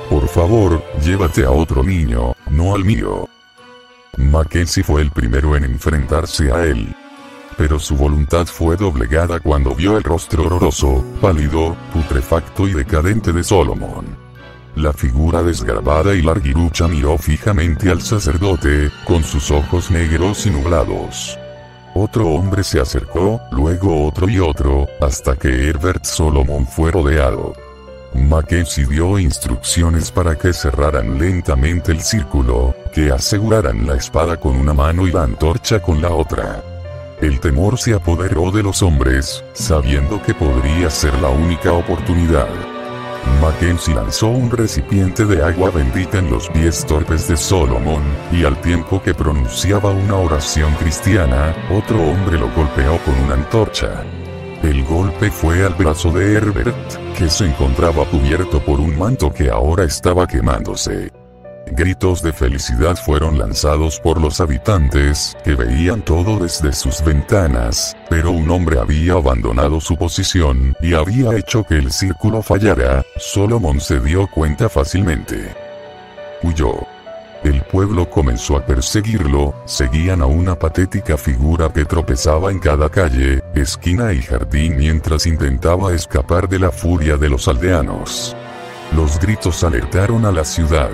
Por 0.09 0.27
favor, 0.27 0.83
llévate 1.01 1.45
a 1.45 1.51
otro 1.51 1.85
niño, 1.85 2.33
no 2.51 2.75
al 2.75 2.83
mío. 2.83 3.29
Mackenzie 4.17 4.83
fue 4.83 5.03
el 5.03 5.11
primero 5.11 5.55
en 5.55 5.63
enfrentarse 5.63 6.51
a 6.51 6.65
él. 6.65 6.93
Pero 7.57 7.79
su 7.79 7.95
voluntad 7.95 8.45
fue 8.45 8.77
doblegada 8.77 9.39
cuando 9.39 9.73
vio 9.73 9.97
el 9.97 10.03
rostro 10.03 10.43
horroroso, 10.43 11.03
pálido, 11.19 11.75
putrefacto 11.91 12.67
y 12.67 12.73
decadente 12.73 13.33
de 13.33 13.43
Solomon. 13.43 14.05
La 14.75 14.93
figura 14.93 15.41
desgarbada 15.41 16.13
y 16.13 16.21
larguirucha 16.21 16.87
miró 16.87 17.17
fijamente 17.17 17.89
al 17.89 18.03
sacerdote, 18.03 18.91
con 19.05 19.23
sus 19.23 19.49
ojos 19.49 19.89
negros 19.89 20.45
y 20.45 20.51
nublados. 20.51 21.39
Otro 21.95 22.27
hombre 22.27 22.63
se 22.63 22.79
acercó, 22.79 23.41
luego 23.51 24.05
otro 24.05 24.29
y 24.29 24.37
otro, 24.37 24.87
hasta 25.01 25.35
que 25.35 25.67
Herbert 25.67 26.05
Solomon 26.05 26.67
fue 26.67 26.91
rodeado. 26.91 27.55
Mackenzie 28.13 28.85
dio 28.85 29.17
instrucciones 29.17 30.11
para 30.11 30.37
que 30.37 30.53
cerraran 30.53 31.17
lentamente 31.17 31.91
el 31.91 32.01
círculo, 32.01 32.75
que 32.93 33.11
aseguraran 33.11 33.87
la 33.87 33.95
espada 33.95 34.37
con 34.37 34.55
una 34.55 34.73
mano 34.73 35.07
y 35.07 35.11
la 35.11 35.23
antorcha 35.23 35.81
con 35.81 35.99
la 36.03 36.09
otra. 36.09 36.61
El 37.21 37.39
temor 37.39 37.79
se 37.79 37.95
apoderó 37.95 38.51
de 38.51 38.61
los 38.61 38.83
hombres, 38.83 39.43
sabiendo 39.53 40.21
que 40.21 40.35
podría 40.35 40.87
ser 40.91 41.15
la 41.19 41.29
única 41.29 41.73
oportunidad. 41.73 42.47
Mackenzie 43.41 43.95
lanzó 43.95 44.27
un 44.27 44.51
recipiente 44.51 45.25
de 45.25 45.43
agua 45.43 45.71
bendita 45.71 46.19
en 46.19 46.29
los 46.29 46.47
pies 46.49 46.85
torpes 46.85 47.27
de 47.27 47.35
Solomon, 47.35 48.03
y 48.31 48.45
al 48.45 48.61
tiempo 48.61 49.01
que 49.01 49.15
pronunciaba 49.15 49.89
una 49.89 50.15
oración 50.15 50.71
cristiana, 50.75 51.55
otro 51.71 51.99
hombre 52.03 52.37
lo 52.37 52.51
golpeó 52.51 52.99
con 52.99 53.15
una 53.21 53.33
antorcha. 53.33 54.03
El 54.61 54.83
golpe 54.85 55.31
fue 55.31 55.65
al 55.65 55.73
brazo 55.73 56.11
de 56.11 56.33
Herbert, 56.35 57.15
que 57.17 57.29
se 57.29 57.47
encontraba 57.47 58.05
cubierto 58.05 58.63
por 58.63 58.79
un 58.79 58.95
manto 58.95 59.33
que 59.33 59.49
ahora 59.49 59.85
estaba 59.85 60.27
quemándose. 60.27 61.11
Gritos 61.71 62.21
de 62.21 62.33
felicidad 62.33 62.95
fueron 62.95 63.37
lanzados 63.37 63.99
por 63.99 64.21
los 64.21 64.39
habitantes, 64.39 65.35
que 65.43 65.55
veían 65.55 66.01
todo 66.01 66.39
desde 66.39 66.71
sus 66.71 67.03
ventanas, 67.03 67.95
pero 68.09 68.31
un 68.31 68.49
hombre 68.49 68.79
había 68.79 69.13
abandonado 69.13 69.81
su 69.81 69.97
posición, 69.97 70.75
y 70.81 70.93
había 70.93 71.35
hecho 71.35 71.63
que 71.63 71.75
el 71.75 71.91
círculo 71.91 72.41
fallara, 72.41 73.03
Solomon 73.17 73.79
se 73.79 73.99
dio 73.99 74.27
cuenta 74.27 74.69
fácilmente. 74.69 75.55
Huyó. 76.41 76.87
El 77.43 77.61
pueblo 77.61 78.09
comenzó 78.09 78.57
a 78.57 78.65
perseguirlo, 78.65 79.53
seguían 79.65 80.21
a 80.21 80.25
una 80.25 80.55
patética 80.55 81.17
figura 81.17 81.71
que 81.71 81.85
tropezaba 81.85 82.49
en 82.51 82.59
cada 82.59 82.89
calle, 82.89 83.43
esquina 83.53 84.11
y 84.13 84.21
jardín 84.21 84.77
mientras 84.77 85.27
intentaba 85.27 85.93
escapar 85.93 86.49
de 86.49 86.59
la 86.59 86.71
furia 86.71 87.17
de 87.17 87.29
los 87.29 87.47
aldeanos. 87.47 88.35
Los 88.95 89.19
gritos 89.19 89.63
alertaron 89.63 90.25
a 90.25 90.31
la 90.31 90.43
ciudad. 90.43 90.89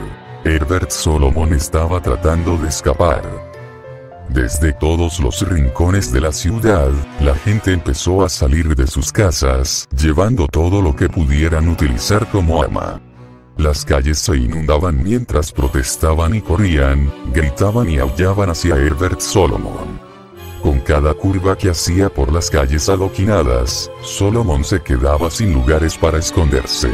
Herbert 0.46 0.92
Solomon 0.92 1.54
estaba 1.54 2.02
tratando 2.02 2.58
de 2.58 2.68
escapar. 2.68 3.24
Desde 4.28 4.74
todos 4.74 5.22
los 5.22 5.48
rincones 5.48 6.12
de 6.12 6.20
la 6.20 6.34
ciudad, 6.34 6.90
la 7.22 7.34
gente 7.34 7.72
empezó 7.72 8.26
a 8.26 8.30
salir 8.30 8.76
de 8.76 8.86
sus 8.86 9.14
casas, 9.14 9.88
llevando 9.96 10.48
todo 10.48 10.82
lo 10.82 10.96
que 10.98 11.08
pudieran 11.08 11.70
utilizar 11.70 12.30
como 12.30 12.62
arma. 12.62 13.00
Las 13.56 13.86
calles 13.86 14.20
se 14.20 14.36
inundaban 14.36 15.02
mientras 15.02 15.54
protestaban 15.54 16.36
y 16.36 16.42
corrían, 16.42 17.14
gritaban 17.34 17.90
y 17.90 18.00
aullaban 18.00 18.50
hacia 18.50 18.76
Herbert 18.76 19.22
Solomon. 19.22 20.02
Con 20.62 20.80
cada 20.80 21.14
curva 21.14 21.58
que 21.58 21.70
hacía 21.70 22.10
por 22.10 22.34
las 22.34 22.50
calles 22.50 22.90
adoquinadas, 22.90 23.90
Solomon 24.02 24.66
se 24.66 24.82
quedaba 24.82 25.30
sin 25.30 25.54
lugares 25.54 25.98
para 25.98 26.18
esconderse. 26.18 26.90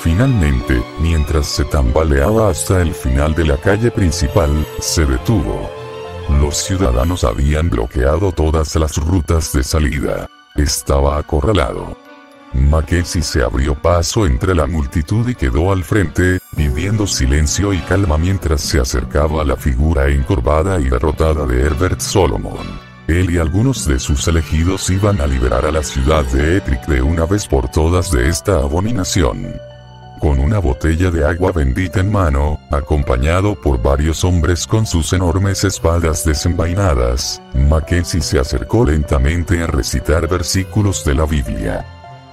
Finalmente, 0.00 0.82
mientras 1.00 1.46
se 1.46 1.64
tambaleaba 1.64 2.50
hasta 2.50 2.80
el 2.82 2.94
final 2.94 3.34
de 3.34 3.44
la 3.44 3.56
calle 3.56 3.90
principal, 3.90 4.66
se 4.80 5.04
detuvo. 5.06 5.70
Los 6.40 6.56
ciudadanos 6.56 7.24
habían 7.24 7.68
bloqueado 7.68 8.32
todas 8.32 8.74
las 8.76 8.96
rutas 8.96 9.52
de 9.52 9.62
salida. 9.62 10.28
Estaba 10.56 11.18
acorralado. 11.18 11.96
Mackenzie 12.54 13.22
se 13.22 13.42
abrió 13.42 13.74
paso 13.74 14.26
entre 14.26 14.54
la 14.54 14.66
multitud 14.66 15.28
y 15.28 15.34
quedó 15.34 15.72
al 15.72 15.82
frente, 15.82 16.38
pidiendo 16.56 17.06
silencio 17.06 17.72
y 17.72 17.78
calma 17.78 18.16
mientras 18.16 18.60
se 18.60 18.78
acercaba 18.78 19.42
a 19.42 19.44
la 19.44 19.56
figura 19.56 20.08
encorvada 20.08 20.80
y 20.80 20.84
derrotada 20.84 21.46
de 21.46 21.62
Herbert 21.62 22.00
Solomon. 22.00 22.80
Él 23.08 23.30
y 23.32 23.38
algunos 23.38 23.86
de 23.86 23.98
sus 23.98 24.26
elegidos 24.28 24.88
iban 24.88 25.20
a 25.20 25.26
liberar 25.26 25.66
a 25.66 25.72
la 25.72 25.82
ciudad 25.82 26.24
de 26.26 26.56
Etric 26.56 26.86
de 26.86 27.02
una 27.02 27.26
vez 27.26 27.46
por 27.46 27.68
todas 27.68 28.10
de 28.10 28.28
esta 28.28 28.54
abominación 28.60 29.60
con 30.24 30.40
una 30.40 30.58
botella 30.58 31.10
de 31.10 31.22
agua 31.22 31.52
bendita 31.52 32.00
en 32.00 32.10
mano, 32.10 32.58
acompañado 32.70 33.54
por 33.54 33.82
varios 33.82 34.24
hombres 34.24 34.66
con 34.66 34.86
sus 34.86 35.12
enormes 35.12 35.64
espadas 35.64 36.24
desenvainadas, 36.24 37.42
Mackenzie 37.52 38.22
se 38.22 38.38
acercó 38.38 38.86
lentamente 38.86 39.62
a 39.62 39.66
recitar 39.66 40.26
versículos 40.26 41.04
de 41.04 41.14
la 41.14 41.26
Biblia. 41.26 41.84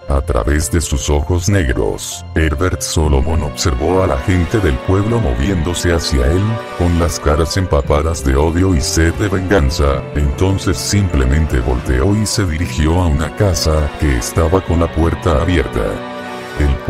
A 0.07 0.21
través 0.21 0.71
de 0.71 0.79
sus 0.79 1.09
ojos 1.09 1.49
negros, 1.49 2.25
Herbert 2.33 2.79
Solomon 2.79 3.43
observó 3.43 4.03
a 4.03 4.07
la 4.07 4.19
gente 4.19 4.61
del 4.61 4.77
pueblo 4.87 5.19
moviéndose 5.19 5.91
hacia 5.91 6.25
él, 6.27 6.43
con 6.77 6.97
las 6.97 7.19
caras 7.19 7.57
empapadas 7.57 8.23
de 8.23 8.37
odio 8.37 8.73
y 8.73 8.79
sed 8.79 9.13
de 9.15 9.27
venganza, 9.27 10.01
entonces 10.15 10.77
simplemente 10.77 11.59
volteó 11.59 12.15
y 12.15 12.25
se 12.25 12.45
dirigió 12.45 13.01
a 13.01 13.07
una 13.07 13.35
casa 13.35 13.91
que 13.99 14.15
estaba 14.15 14.61
con 14.61 14.79
la 14.79 14.89
puerta 14.95 15.41
abierta. 15.41 16.10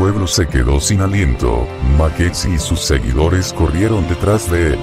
Pueblo 0.02 0.26
se 0.26 0.48
quedó 0.48 0.80
sin 0.80 1.00
aliento, 1.02 1.68
Mackenzie 2.00 2.56
y 2.56 2.58
sus 2.58 2.80
seguidores 2.80 3.54
corrieron 3.54 4.10
detrás 4.10 4.50
de 4.50 4.74
él. 4.74 4.80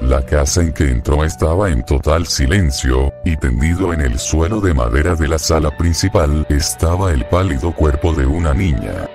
La 0.00 0.26
casa 0.26 0.62
en 0.62 0.72
que 0.72 0.90
entró 0.90 1.22
estaba 1.22 1.70
en 1.70 1.84
total 1.84 2.26
silencio, 2.26 3.14
y 3.24 3.36
tendido 3.36 3.92
en 3.92 4.00
el 4.00 4.18
suelo 4.18 4.60
de 4.60 4.74
madera 4.74 5.14
de 5.14 5.28
la 5.28 5.38
sala 5.38 5.70
principal 5.76 6.44
estaba 6.48 7.12
el 7.12 7.24
pálido 7.26 7.72
cuerpo 7.72 8.14
de 8.14 8.26
una 8.26 8.52
niña. 8.52 9.08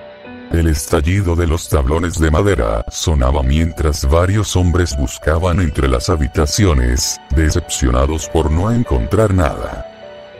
El 0.50 0.66
estallido 0.66 1.36
de 1.36 1.46
los 1.46 1.68
tablones 1.68 2.18
de 2.18 2.30
madera 2.30 2.86
sonaba 2.88 3.42
mientras 3.42 4.08
varios 4.08 4.56
hombres 4.56 4.96
buscaban 4.96 5.60
entre 5.60 5.88
las 5.88 6.08
habitaciones, 6.08 7.20
decepcionados 7.36 8.30
por 8.30 8.50
no 8.50 8.72
encontrar 8.72 9.34
nada. 9.34 9.87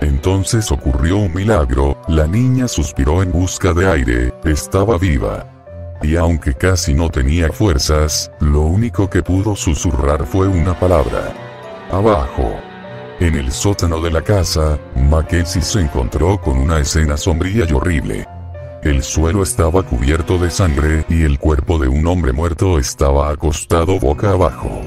Entonces 0.00 0.70
ocurrió 0.70 1.16
un 1.18 1.34
milagro, 1.34 2.00
la 2.08 2.26
niña 2.26 2.68
suspiró 2.68 3.22
en 3.22 3.32
busca 3.32 3.72
de 3.72 3.90
aire, 3.90 4.34
estaba 4.44 4.96
viva. 4.98 5.46
Y 6.02 6.16
aunque 6.16 6.54
casi 6.54 6.94
no 6.94 7.11
tenía 7.11 7.50
fuerzas, 7.50 8.30
lo 8.40 8.62
único 8.62 9.11
que 9.11 9.22
pudo 9.22 9.56
susurrar 9.56 10.24
fue 10.26 10.46
una 10.46 10.78
palabra. 10.78 11.34
Abajo. 11.90 12.54
En 13.18 13.34
el 13.34 13.50
sótano 13.50 14.00
de 14.00 14.12
la 14.12 14.22
casa, 14.22 14.78
Mackenzie 14.94 15.62
se 15.62 15.80
encontró 15.80 16.40
con 16.40 16.56
una 16.56 16.78
escena 16.78 17.16
sombría 17.16 17.64
y 17.68 17.72
horrible. 17.72 18.28
El 18.84 19.02
suelo 19.02 19.42
estaba 19.42 19.82
cubierto 19.82 20.38
de 20.38 20.52
sangre 20.52 21.04
y 21.08 21.22
el 21.22 21.40
cuerpo 21.40 21.80
de 21.80 21.88
un 21.88 22.06
hombre 22.06 22.32
muerto 22.32 22.78
estaba 22.78 23.30
acostado 23.30 23.98
boca 23.98 24.30
abajo. 24.30 24.82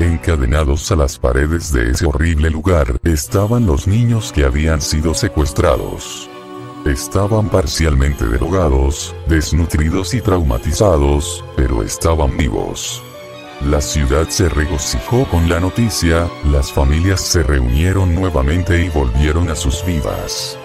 Encadenados 0.00 0.92
a 0.92 0.96
las 0.96 1.18
paredes 1.18 1.72
de 1.72 1.90
ese 1.90 2.06
horrible 2.06 2.50
lugar 2.50 3.00
estaban 3.02 3.66
los 3.66 3.88
niños 3.88 4.30
que 4.30 4.44
habían 4.44 4.80
sido 4.80 5.12
secuestrados. 5.12 6.30
Estaban 6.86 7.48
parcialmente 7.48 8.24
derogados, 8.24 9.12
desnutridos 9.26 10.14
y 10.14 10.20
traumatizados, 10.20 11.44
pero 11.56 11.82
estaban 11.82 12.36
vivos. 12.36 13.02
La 13.66 13.80
ciudad 13.80 14.28
se 14.28 14.48
regocijó 14.48 15.24
con 15.24 15.48
la 15.48 15.58
noticia, 15.58 16.30
las 16.44 16.70
familias 16.70 17.20
se 17.20 17.42
reunieron 17.42 18.14
nuevamente 18.14 18.80
y 18.84 18.90
volvieron 18.90 19.50
a 19.50 19.56
sus 19.56 19.84
vidas. 19.84 20.56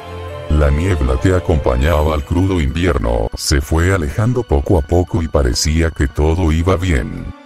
La 0.52 0.70
niebla 0.70 1.20
que 1.20 1.34
acompañaba 1.34 2.14
al 2.14 2.24
crudo 2.24 2.62
invierno 2.62 3.32
se 3.34 3.62
fue 3.62 3.92
alejando 3.96 4.44
poco 4.44 4.78
a 4.78 4.84
poco 4.84 5.24
y 5.24 5.28
parecía 5.28 5.90
que 5.90 6.08
todo 6.08 6.52
iba 6.52 6.76
bien. 6.76 7.43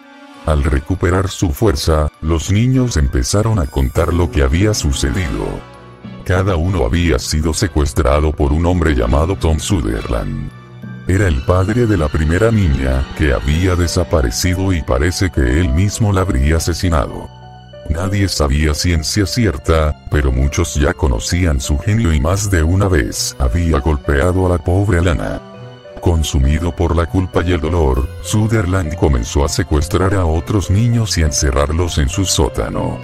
Al 0.48 0.64
recuperar 0.64 1.28
su 1.28 1.52
fuerza, 1.52 2.08
los 2.22 2.52
niños 2.52 2.96
empezaron 2.96 3.60
a 3.60 3.66
contar 3.66 4.14
lo 4.14 4.32
que 4.32 4.44
había 4.44 4.74
sucedido. 4.74 5.46
Cada 6.24 6.56
uno 6.56 6.86
había 6.86 7.20
sido 7.20 7.54
secuestrado 7.54 8.32
por 8.32 8.54
un 8.54 8.66
hombre 8.66 8.96
llamado 8.96 9.36
Tom 9.36 9.60
Sutherland. 9.60 10.50
Era 11.06 11.28
el 11.28 11.44
padre 11.44 11.86
de 11.86 11.98
la 11.98 12.08
primera 12.08 12.50
niña, 12.50 13.06
que 13.18 13.34
había 13.34 13.76
desaparecido 13.76 14.72
y 14.72 14.82
parece 14.84 15.30
que 15.32 15.60
él 15.60 15.68
mismo 15.68 16.14
la 16.14 16.22
habría 16.22 16.58
asesinado. 16.58 17.30
Nadie 17.90 18.30
sabía 18.30 18.74
ciencia 18.74 19.26
cierta, 19.26 20.00
pero 20.10 20.32
muchos 20.32 20.76
ya 20.76 20.94
conocían 20.94 21.60
su 21.60 21.78
genio 21.78 22.14
y 22.14 22.22
más 22.22 22.50
de 22.50 22.64
una 22.64 22.88
vez 22.88 23.36
había 23.38 23.80
golpeado 23.80 24.46
a 24.46 24.50
la 24.52 24.58
pobre 24.60 25.00
Alana. 25.00 25.42
Consumido 26.08 26.74
por 26.74 26.96
la 26.96 27.06
culpa 27.06 27.44
y 27.46 27.52
el 27.52 27.60
dolor, 27.60 28.08
Sutherland 28.22 28.96
comenzó 28.96 29.44
a 29.44 29.50
secuestrar 29.50 30.14
a 30.14 30.26
otros 30.26 30.72
niños 30.72 31.18
y 31.18 31.22
encerrarlos 31.22 31.98
en 31.98 32.08
su 32.08 32.24
sótano. 32.24 32.98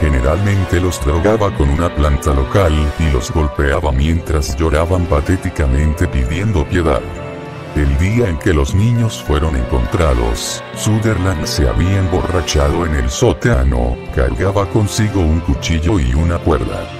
Generalmente 0.00 0.80
los 0.80 1.04
drogaba 1.04 1.54
con 1.54 1.68
una 1.68 1.94
planta 1.94 2.32
local 2.32 2.72
y 2.98 3.12
los 3.12 3.30
golpeaba 3.30 3.92
mientras 3.92 4.56
lloraban 4.56 5.04
patéticamente 5.04 6.08
pidiendo 6.08 6.66
piedad. 6.66 7.02
El 7.76 7.98
día 7.98 8.30
en 8.30 8.38
que 8.38 8.54
los 8.54 8.74
niños 8.74 9.22
fueron 9.22 9.54
encontrados, 9.54 10.64
Sutherland 10.76 11.44
se 11.44 11.68
había 11.68 11.98
emborrachado 11.98 12.86
en 12.86 12.94
el 12.94 13.10
sótano, 13.10 13.98
cargaba 14.14 14.66
consigo 14.70 15.20
un 15.20 15.40
cuchillo 15.40 16.00
y 16.00 16.14
una 16.14 16.38
cuerda. 16.38 16.99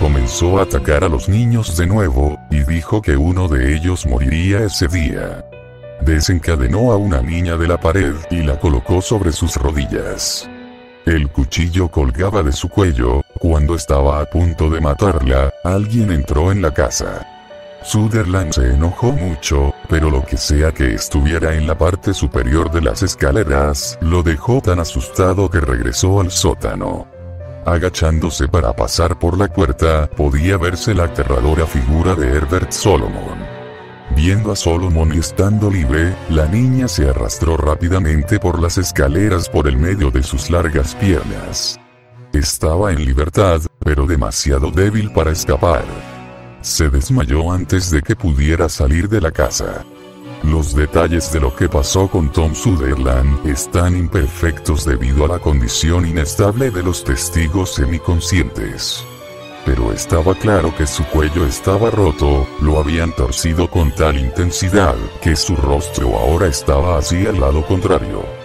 Comenzó 0.00 0.60
a 0.60 0.62
atacar 0.62 1.02
a 1.02 1.08
los 1.08 1.28
niños 1.28 1.76
de 1.76 1.84
nuevo, 1.84 2.38
y 2.50 2.62
dijo 2.62 3.02
que 3.02 3.16
uno 3.16 3.48
de 3.48 3.74
ellos 3.74 4.06
moriría 4.06 4.60
ese 4.60 4.86
día. 4.86 5.44
Desencadenó 6.02 6.92
a 6.92 6.96
una 6.96 7.20
niña 7.20 7.56
de 7.56 7.66
la 7.66 7.80
pared 7.80 8.14
y 8.30 8.42
la 8.42 8.60
colocó 8.60 9.02
sobre 9.02 9.32
sus 9.32 9.56
rodillas. 9.56 10.48
El 11.04 11.28
cuchillo 11.30 11.88
colgaba 11.88 12.44
de 12.44 12.52
su 12.52 12.68
cuello, 12.68 13.22
cuando 13.40 13.74
estaba 13.74 14.20
a 14.20 14.26
punto 14.26 14.70
de 14.70 14.80
matarla, 14.80 15.52
alguien 15.64 16.12
entró 16.12 16.52
en 16.52 16.62
la 16.62 16.72
casa. 16.72 17.26
Sutherland 17.82 18.52
se 18.52 18.74
enojó 18.74 19.10
mucho, 19.10 19.74
pero 19.88 20.10
lo 20.10 20.24
que 20.24 20.36
sea 20.36 20.70
que 20.70 20.94
estuviera 20.94 21.54
en 21.54 21.66
la 21.66 21.76
parte 21.76 22.14
superior 22.14 22.70
de 22.70 22.82
las 22.82 23.02
escaleras, 23.02 23.98
lo 24.00 24.22
dejó 24.22 24.60
tan 24.60 24.78
asustado 24.78 25.50
que 25.50 25.60
regresó 25.60 26.20
al 26.20 26.30
sótano. 26.30 27.17
Agachándose 27.68 28.48
para 28.48 28.74
pasar 28.74 29.18
por 29.18 29.36
la 29.36 29.46
puerta, 29.46 30.08
podía 30.08 30.56
verse 30.56 30.94
la 30.94 31.04
aterradora 31.04 31.66
figura 31.66 32.14
de 32.14 32.26
Herbert 32.26 32.72
Solomon. 32.72 33.38
Viendo 34.16 34.52
a 34.52 34.56
Solomon 34.56 35.14
y 35.14 35.18
estando 35.18 35.70
libre, 35.70 36.16
la 36.30 36.46
niña 36.46 36.88
se 36.88 37.10
arrastró 37.10 37.58
rápidamente 37.58 38.40
por 38.40 38.58
las 38.58 38.78
escaleras 38.78 39.50
por 39.50 39.68
el 39.68 39.76
medio 39.76 40.10
de 40.10 40.22
sus 40.22 40.48
largas 40.48 40.94
piernas. 40.94 41.78
Estaba 42.32 42.90
en 42.90 43.04
libertad, 43.04 43.60
pero 43.80 44.06
demasiado 44.06 44.70
débil 44.70 45.12
para 45.12 45.32
escapar. 45.32 45.84
Se 46.62 46.88
desmayó 46.88 47.52
antes 47.52 47.90
de 47.90 48.00
que 48.00 48.16
pudiera 48.16 48.70
salir 48.70 49.10
de 49.10 49.20
la 49.20 49.30
casa. 49.30 49.84
Los 50.42 50.74
detalles 50.74 51.32
de 51.32 51.40
lo 51.40 51.54
que 51.54 51.68
pasó 51.68 52.08
con 52.08 52.30
Tom 52.30 52.54
Sutherland 52.54 53.44
están 53.46 53.96
imperfectos 53.96 54.84
debido 54.84 55.24
a 55.24 55.28
la 55.28 55.38
condición 55.40 56.06
inestable 56.06 56.70
de 56.70 56.82
los 56.82 57.02
testigos 57.02 57.74
semiconscientes. 57.74 59.04
Pero 59.66 59.92
estaba 59.92 60.34
claro 60.34 60.74
que 60.76 60.86
su 60.86 61.04
cuello 61.06 61.44
estaba 61.44 61.90
roto, 61.90 62.46
lo 62.62 62.78
habían 62.78 63.14
torcido 63.14 63.68
con 63.68 63.94
tal 63.94 64.16
intensidad, 64.16 64.94
que 65.20 65.36
su 65.36 65.56
rostro 65.56 66.16
ahora 66.16 66.46
estaba 66.46 66.98
así 66.98 67.26
al 67.26 67.40
lado 67.40 67.66
contrario. 67.66 68.37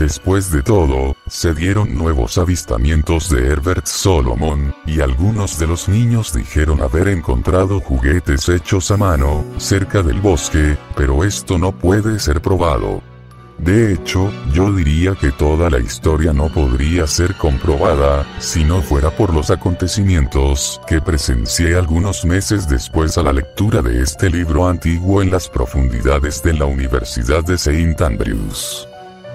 Después 0.00 0.50
de 0.50 0.62
todo, 0.62 1.14
se 1.26 1.52
dieron 1.52 1.94
nuevos 1.94 2.38
avistamientos 2.38 3.28
de 3.28 3.46
Herbert 3.48 3.84
Solomon, 3.84 4.74
y 4.86 5.02
algunos 5.02 5.58
de 5.58 5.66
los 5.66 5.90
niños 5.90 6.32
dijeron 6.32 6.80
haber 6.80 7.08
encontrado 7.08 7.80
juguetes 7.80 8.48
hechos 8.48 8.90
a 8.90 8.96
mano, 8.96 9.44
cerca 9.58 10.02
del 10.02 10.18
bosque, 10.22 10.78
pero 10.96 11.22
esto 11.22 11.58
no 11.58 11.72
puede 11.72 12.18
ser 12.18 12.40
probado. 12.40 13.02
De 13.58 13.92
hecho, 13.92 14.32
yo 14.54 14.72
diría 14.72 15.14
que 15.14 15.32
toda 15.32 15.68
la 15.68 15.80
historia 15.80 16.32
no 16.32 16.48
podría 16.48 17.06
ser 17.06 17.34
comprobada, 17.34 18.26
si 18.38 18.64
no 18.64 18.80
fuera 18.80 19.10
por 19.10 19.34
los 19.34 19.50
acontecimientos 19.50 20.80
que 20.88 21.02
presencié 21.02 21.76
algunos 21.76 22.24
meses 22.24 22.66
después 22.66 23.18
a 23.18 23.22
la 23.22 23.34
lectura 23.34 23.82
de 23.82 24.00
este 24.00 24.30
libro 24.30 24.66
antiguo 24.66 25.20
en 25.20 25.30
las 25.30 25.46
profundidades 25.46 26.42
de 26.42 26.54
la 26.54 26.64
Universidad 26.64 27.44
de 27.44 27.56
St. 27.56 28.02
Andrews. 28.02 28.89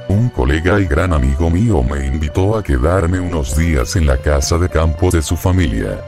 Un 0.08 0.30
colega 0.30 0.80
y 0.80 0.86
gran 0.86 1.14
amigo 1.14 1.50
mío 1.50 1.82
me 1.82 2.06
invitó 2.06 2.58
a 2.58 2.64
quedarme 2.64 3.20
unos 3.20 3.58
días 3.58 3.96
en 3.96 4.06
la 4.06 4.18
casa 4.18 4.60
de 4.60 4.70
campo 4.70 5.10
de 5.10 5.22
su 5.22 5.36
familia. 5.36 6.00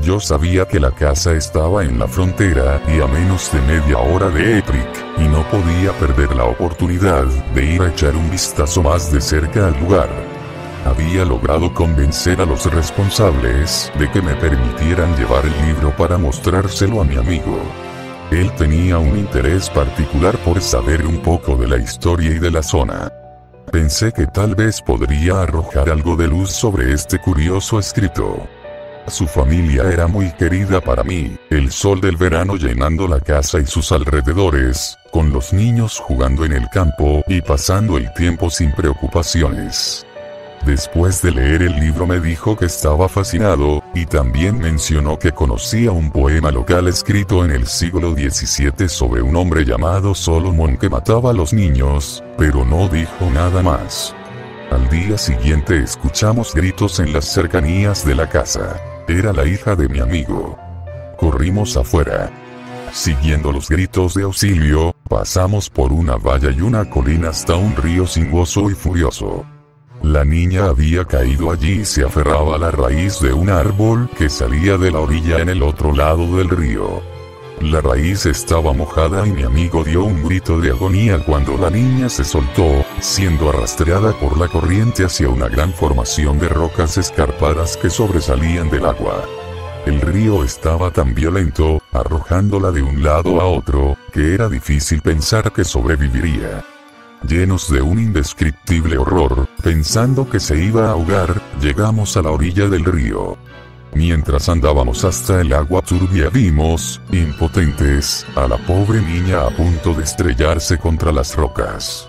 Yo 0.00 0.20
sabía 0.20 0.66
que 0.66 0.78
la 0.78 0.92
casa 0.92 1.32
estaba 1.32 1.82
en 1.84 1.98
la 1.98 2.06
frontera 2.06 2.80
y 2.86 3.00
a 3.00 3.06
menos 3.06 3.52
de 3.52 3.60
media 3.62 3.98
hora 3.98 4.30
de 4.30 4.58
Epic, 4.58 5.04
y 5.18 5.28
no 5.28 5.42
podía 5.50 5.92
perder 5.98 6.34
la 6.34 6.44
oportunidad 6.44 7.24
de 7.54 7.64
ir 7.64 7.82
a 7.82 7.88
echar 7.88 8.16
un 8.16 8.30
vistazo 8.30 8.82
más 8.82 9.12
de 9.12 9.20
cerca 9.20 9.66
al 9.66 9.78
lugar. 9.80 10.08
Había 10.86 11.24
logrado 11.24 11.74
convencer 11.74 12.40
a 12.40 12.46
los 12.46 12.72
responsables 12.72 13.92
de 13.98 14.10
que 14.10 14.22
me 14.22 14.34
permitieran 14.36 15.16
llevar 15.16 15.44
el 15.44 15.66
libro 15.66 15.94
para 15.96 16.16
mostrárselo 16.16 17.00
a 17.00 17.04
mi 17.04 17.16
amigo. 17.16 17.58
Él 18.30 18.50
tenía 18.52 18.98
un 18.98 19.18
interés 19.18 19.68
particular 19.68 20.36
por 20.38 20.60
saber 20.60 21.06
un 21.06 21.18
poco 21.18 21.56
de 21.56 21.68
la 21.68 21.76
historia 21.76 22.30
y 22.30 22.38
de 22.38 22.50
la 22.50 22.62
zona. 22.62 23.12
Pensé 23.72 24.12
que 24.12 24.26
tal 24.26 24.54
vez 24.54 24.82
podría 24.82 25.40
arrojar 25.40 25.88
algo 25.88 26.14
de 26.14 26.28
luz 26.28 26.50
sobre 26.50 26.92
este 26.92 27.18
curioso 27.18 27.78
escrito. 27.78 28.46
Su 29.06 29.26
familia 29.26 29.84
era 29.90 30.06
muy 30.06 30.30
querida 30.32 30.82
para 30.82 31.02
mí, 31.02 31.38
el 31.48 31.72
sol 31.72 31.98
del 32.02 32.18
verano 32.18 32.56
llenando 32.56 33.08
la 33.08 33.18
casa 33.18 33.60
y 33.60 33.66
sus 33.66 33.90
alrededores, 33.90 34.98
con 35.10 35.32
los 35.32 35.54
niños 35.54 35.98
jugando 35.98 36.44
en 36.44 36.52
el 36.52 36.68
campo 36.68 37.24
y 37.26 37.40
pasando 37.40 37.96
el 37.96 38.12
tiempo 38.12 38.50
sin 38.50 38.72
preocupaciones. 38.72 40.04
Después 40.66 41.20
de 41.22 41.32
leer 41.32 41.62
el 41.62 41.74
libro 41.80 42.06
me 42.06 42.20
dijo 42.20 42.56
que 42.56 42.66
estaba 42.66 43.08
fascinado, 43.08 43.82
y 43.94 44.06
también 44.06 44.58
mencionó 44.58 45.18
que 45.18 45.32
conocía 45.32 45.90
un 45.90 46.12
poema 46.12 46.52
local 46.52 46.86
escrito 46.86 47.44
en 47.44 47.50
el 47.50 47.66
siglo 47.66 48.12
XVII 48.12 48.88
sobre 48.88 49.22
un 49.22 49.34
hombre 49.34 49.64
llamado 49.64 50.14
Solomon 50.14 50.76
que 50.76 50.88
mataba 50.88 51.30
a 51.30 51.32
los 51.32 51.52
niños, 51.52 52.22
pero 52.38 52.64
no 52.64 52.88
dijo 52.88 53.28
nada 53.34 53.60
más. 53.60 54.14
Al 54.70 54.88
día 54.88 55.18
siguiente 55.18 55.82
escuchamos 55.82 56.54
gritos 56.54 57.00
en 57.00 57.12
las 57.12 57.24
cercanías 57.24 58.06
de 58.06 58.14
la 58.14 58.28
casa. 58.28 58.80
Era 59.08 59.32
la 59.32 59.44
hija 59.44 59.74
de 59.74 59.88
mi 59.88 59.98
amigo. 59.98 60.56
Corrimos 61.18 61.76
afuera. 61.76 62.30
Siguiendo 62.92 63.50
los 63.50 63.68
gritos 63.68 64.14
de 64.14 64.22
auxilio, 64.22 64.94
pasamos 65.08 65.68
por 65.68 65.92
una 65.92 66.16
valla 66.16 66.52
y 66.52 66.60
una 66.60 66.88
colina 66.88 67.30
hasta 67.30 67.56
un 67.56 67.74
río 67.74 68.06
sinuoso 68.06 68.70
y 68.70 68.74
furioso. 68.74 69.44
La 70.02 70.24
niña 70.24 70.64
había 70.64 71.04
caído 71.04 71.52
allí 71.52 71.82
y 71.82 71.84
se 71.84 72.04
aferraba 72.04 72.56
a 72.56 72.58
la 72.58 72.72
raíz 72.72 73.20
de 73.20 73.32
un 73.32 73.48
árbol 73.48 74.10
que 74.18 74.28
salía 74.28 74.76
de 74.76 74.90
la 74.90 74.98
orilla 74.98 75.38
en 75.38 75.48
el 75.48 75.62
otro 75.62 75.92
lado 75.94 76.36
del 76.36 76.48
río. 76.48 77.00
La 77.60 77.80
raíz 77.80 78.26
estaba 78.26 78.72
mojada 78.72 79.24
y 79.24 79.30
mi 79.30 79.44
amigo 79.44 79.84
dio 79.84 80.02
un 80.02 80.24
grito 80.24 80.60
de 80.60 80.70
agonía 80.70 81.24
cuando 81.24 81.56
la 81.56 81.70
niña 81.70 82.08
se 82.08 82.24
soltó, 82.24 82.84
siendo 82.98 83.50
arrastrada 83.50 84.12
por 84.18 84.36
la 84.38 84.48
corriente 84.48 85.04
hacia 85.04 85.28
una 85.28 85.48
gran 85.48 85.72
formación 85.72 86.40
de 86.40 86.48
rocas 86.48 86.98
escarpadas 86.98 87.76
que 87.76 87.88
sobresalían 87.88 88.70
del 88.70 88.86
agua. 88.86 89.24
El 89.86 90.00
río 90.00 90.42
estaba 90.42 90.90
tan 90.90 91.14
violento, 91.14 91.80
arrojándola 91.92 92.72
de 92.72 92.82
un 92.82 93.04
lado 93.04 93.40
a 93.40 93.46
otro, 93.46 93.96
que 94.12 94.34
era 94.34 94.48
difícil 94.48 95.00
pensar 95.00 95.52
que 95.52 95.62
sobreviviría 95.62 96.64
llenos 97.26 97.70
de 97.70 97.82
un 97.82 97.98
indescriptible 97.98 98.98
horror, 98.98 99.48
pensando 99.62 100.28
que 100.28 100.40
se 100.40 100.62
iba 100.62 100.86
a 100.86 100.92
ahogar, 100.92 101.40
llegamos 101.60 102.16
a 102.16 102.22
la 102.22 102.30
orilla 102.30 102.68
del 102.68 102.84
río. 102.84 103.36
Mientras 103.94 104.48
andábamos 104.48 105.04
hasta 105.04 105.42
el 105.42 105.52
agua 105.52 105.82
turbia 105.82 106.30
vimos, 106.30 107.00
impotentes, 107.10 108.26
a 108.34 108.48
la 108.48 108.56
pobre 108.56 109.02
niña 109.02 109.46
a 109.46 109.50
punto 109.50 109.92
de 109.92 110.04
estrellarse 110.04 110.78
contra 110.78 111.12
las 111.12 111.36
rocas. 111.36 112.08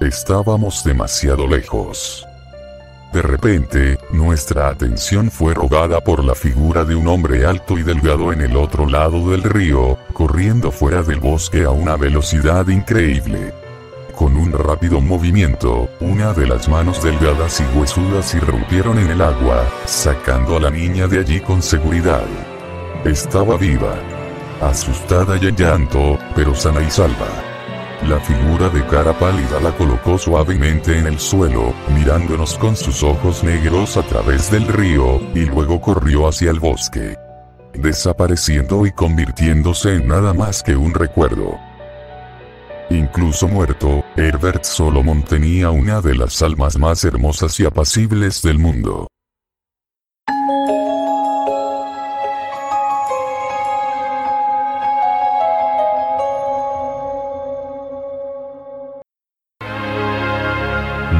Estábamos 0.00 0.84
demasiado 0.84 1.48
lejos. 1.48 2.24
De 3.12 3.22
repente, 3.22 3.98
nuestra 4.12 4.68
atención 4.68 5.30
fue 5.30 5.54
rogada 5.54 6.00
por 6.00 6.22
la 6.22 6.34
figura 6.34 6.84
de 6.84 6.94
un 6.94 7.08
hombre 7.08 7.46
alto 7.46 7.78
y 7.78 7.82
delgado 7.82 8.32
en 8.32 8.42
el 8.42 8.56
otro 8.56 8.86
lado 8.86 9.30
del 9.30 9.42
río, 9.42 9.96
corriendo 10.12 10.70
fuera 10.70 11.02
del 11.02 11.18
bosque 11.18 11.64
a 11.64 11.70
una 11.70 11.96
velocidad 11.96 12.68
increíble. 12.68 13.54
Con 14.16 14.34
un 14.34 14.50
rápido 14.50 15.02
movimiento, 15.02 15.90
una 16.00 16.32
de 16.32 16.46
las 16.46 16.70
manos 16.70 17.02
delgadas 17.02 17.60
y 17.60 17.78
huesudas 17.78 18.34
irrumpieron 18.34 18.98
en 18.98 19.10
el 19.10 19.20
agua, 19.20 19.62
sacando 19.84 20.56
a 20.56 20.60
la 20.60 20.70
niña 20.70 21.06
de 21.06 21.18
allí 21.18 21.38
con 21.38 21.60
seguridad. 21.60 22.24
Estaba 23.04 23.58
viva. 23.58 23.94
Asustada 24.62 25.36
y 25.36 25.48
en 25.48 25.56
llanto, 25.56 26.18
pero 26.34 26.54
sana 26.54 26.80
y 26.80 26.90
salva. 26.90 27.28
La 28.08 28.18
figura 28.18 28.70
de 28.70 28.86
cara 28.86 29.12
pálida 29.18 29.60
la 29.60 29.76
colocó 29.76 30.16
suavemente 30.16 30.98
en 30.98 31.08
el 31.08 31.20
suelo, 31.20 31.74
mirándonos 31.94 32.56
con 32.56 32.74
sus 32.74 33.02
ojos 33.02 33.44
negros 33.44 33.98
a 33.98 34.02
través 34.02 34.50
del 34.50 34.66
río, 34.66 35.20
y 35.34 35.44
luego 35.44 35.78
corrió 35.78 36.26
hacia 36.26 36.50
el 36.50 36.58
bosque. 36.58 37.18
Desapareciendo 37.74 38.86
y 38.86 38.92
convirtiéndose 38.92 39.96
en 39.96 40.08
nada 40.08 40.32
más 40.32 40.62
que 40.62 40.74
un 40.74 40.94
recuerdo. 40.94 41.58
Incluso 42.90 43.48
muerto, 43.48 44.04
Herbert 44.16 44.62
Solomon 44.64 45.22
tenía 45.22 45.70
una 45.70 46.00
de 46.00 46.14
las 46.14 46.40
almas 46.42 46.78
más 46.78 47.04
hermosas 47.04 47.58
y 47.58 47.66
apacibles 47.66 48.42
del 48.42 48.58
mundo. 48.58 49.08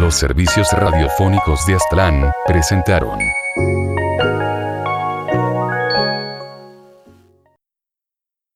Los 0.00 0.14
servicios 0.14 0.70
radiofónicos 0.72 1.66
de 1.66 1.74
Aztlán 1.74 2.33
presentaron 2.46 3.18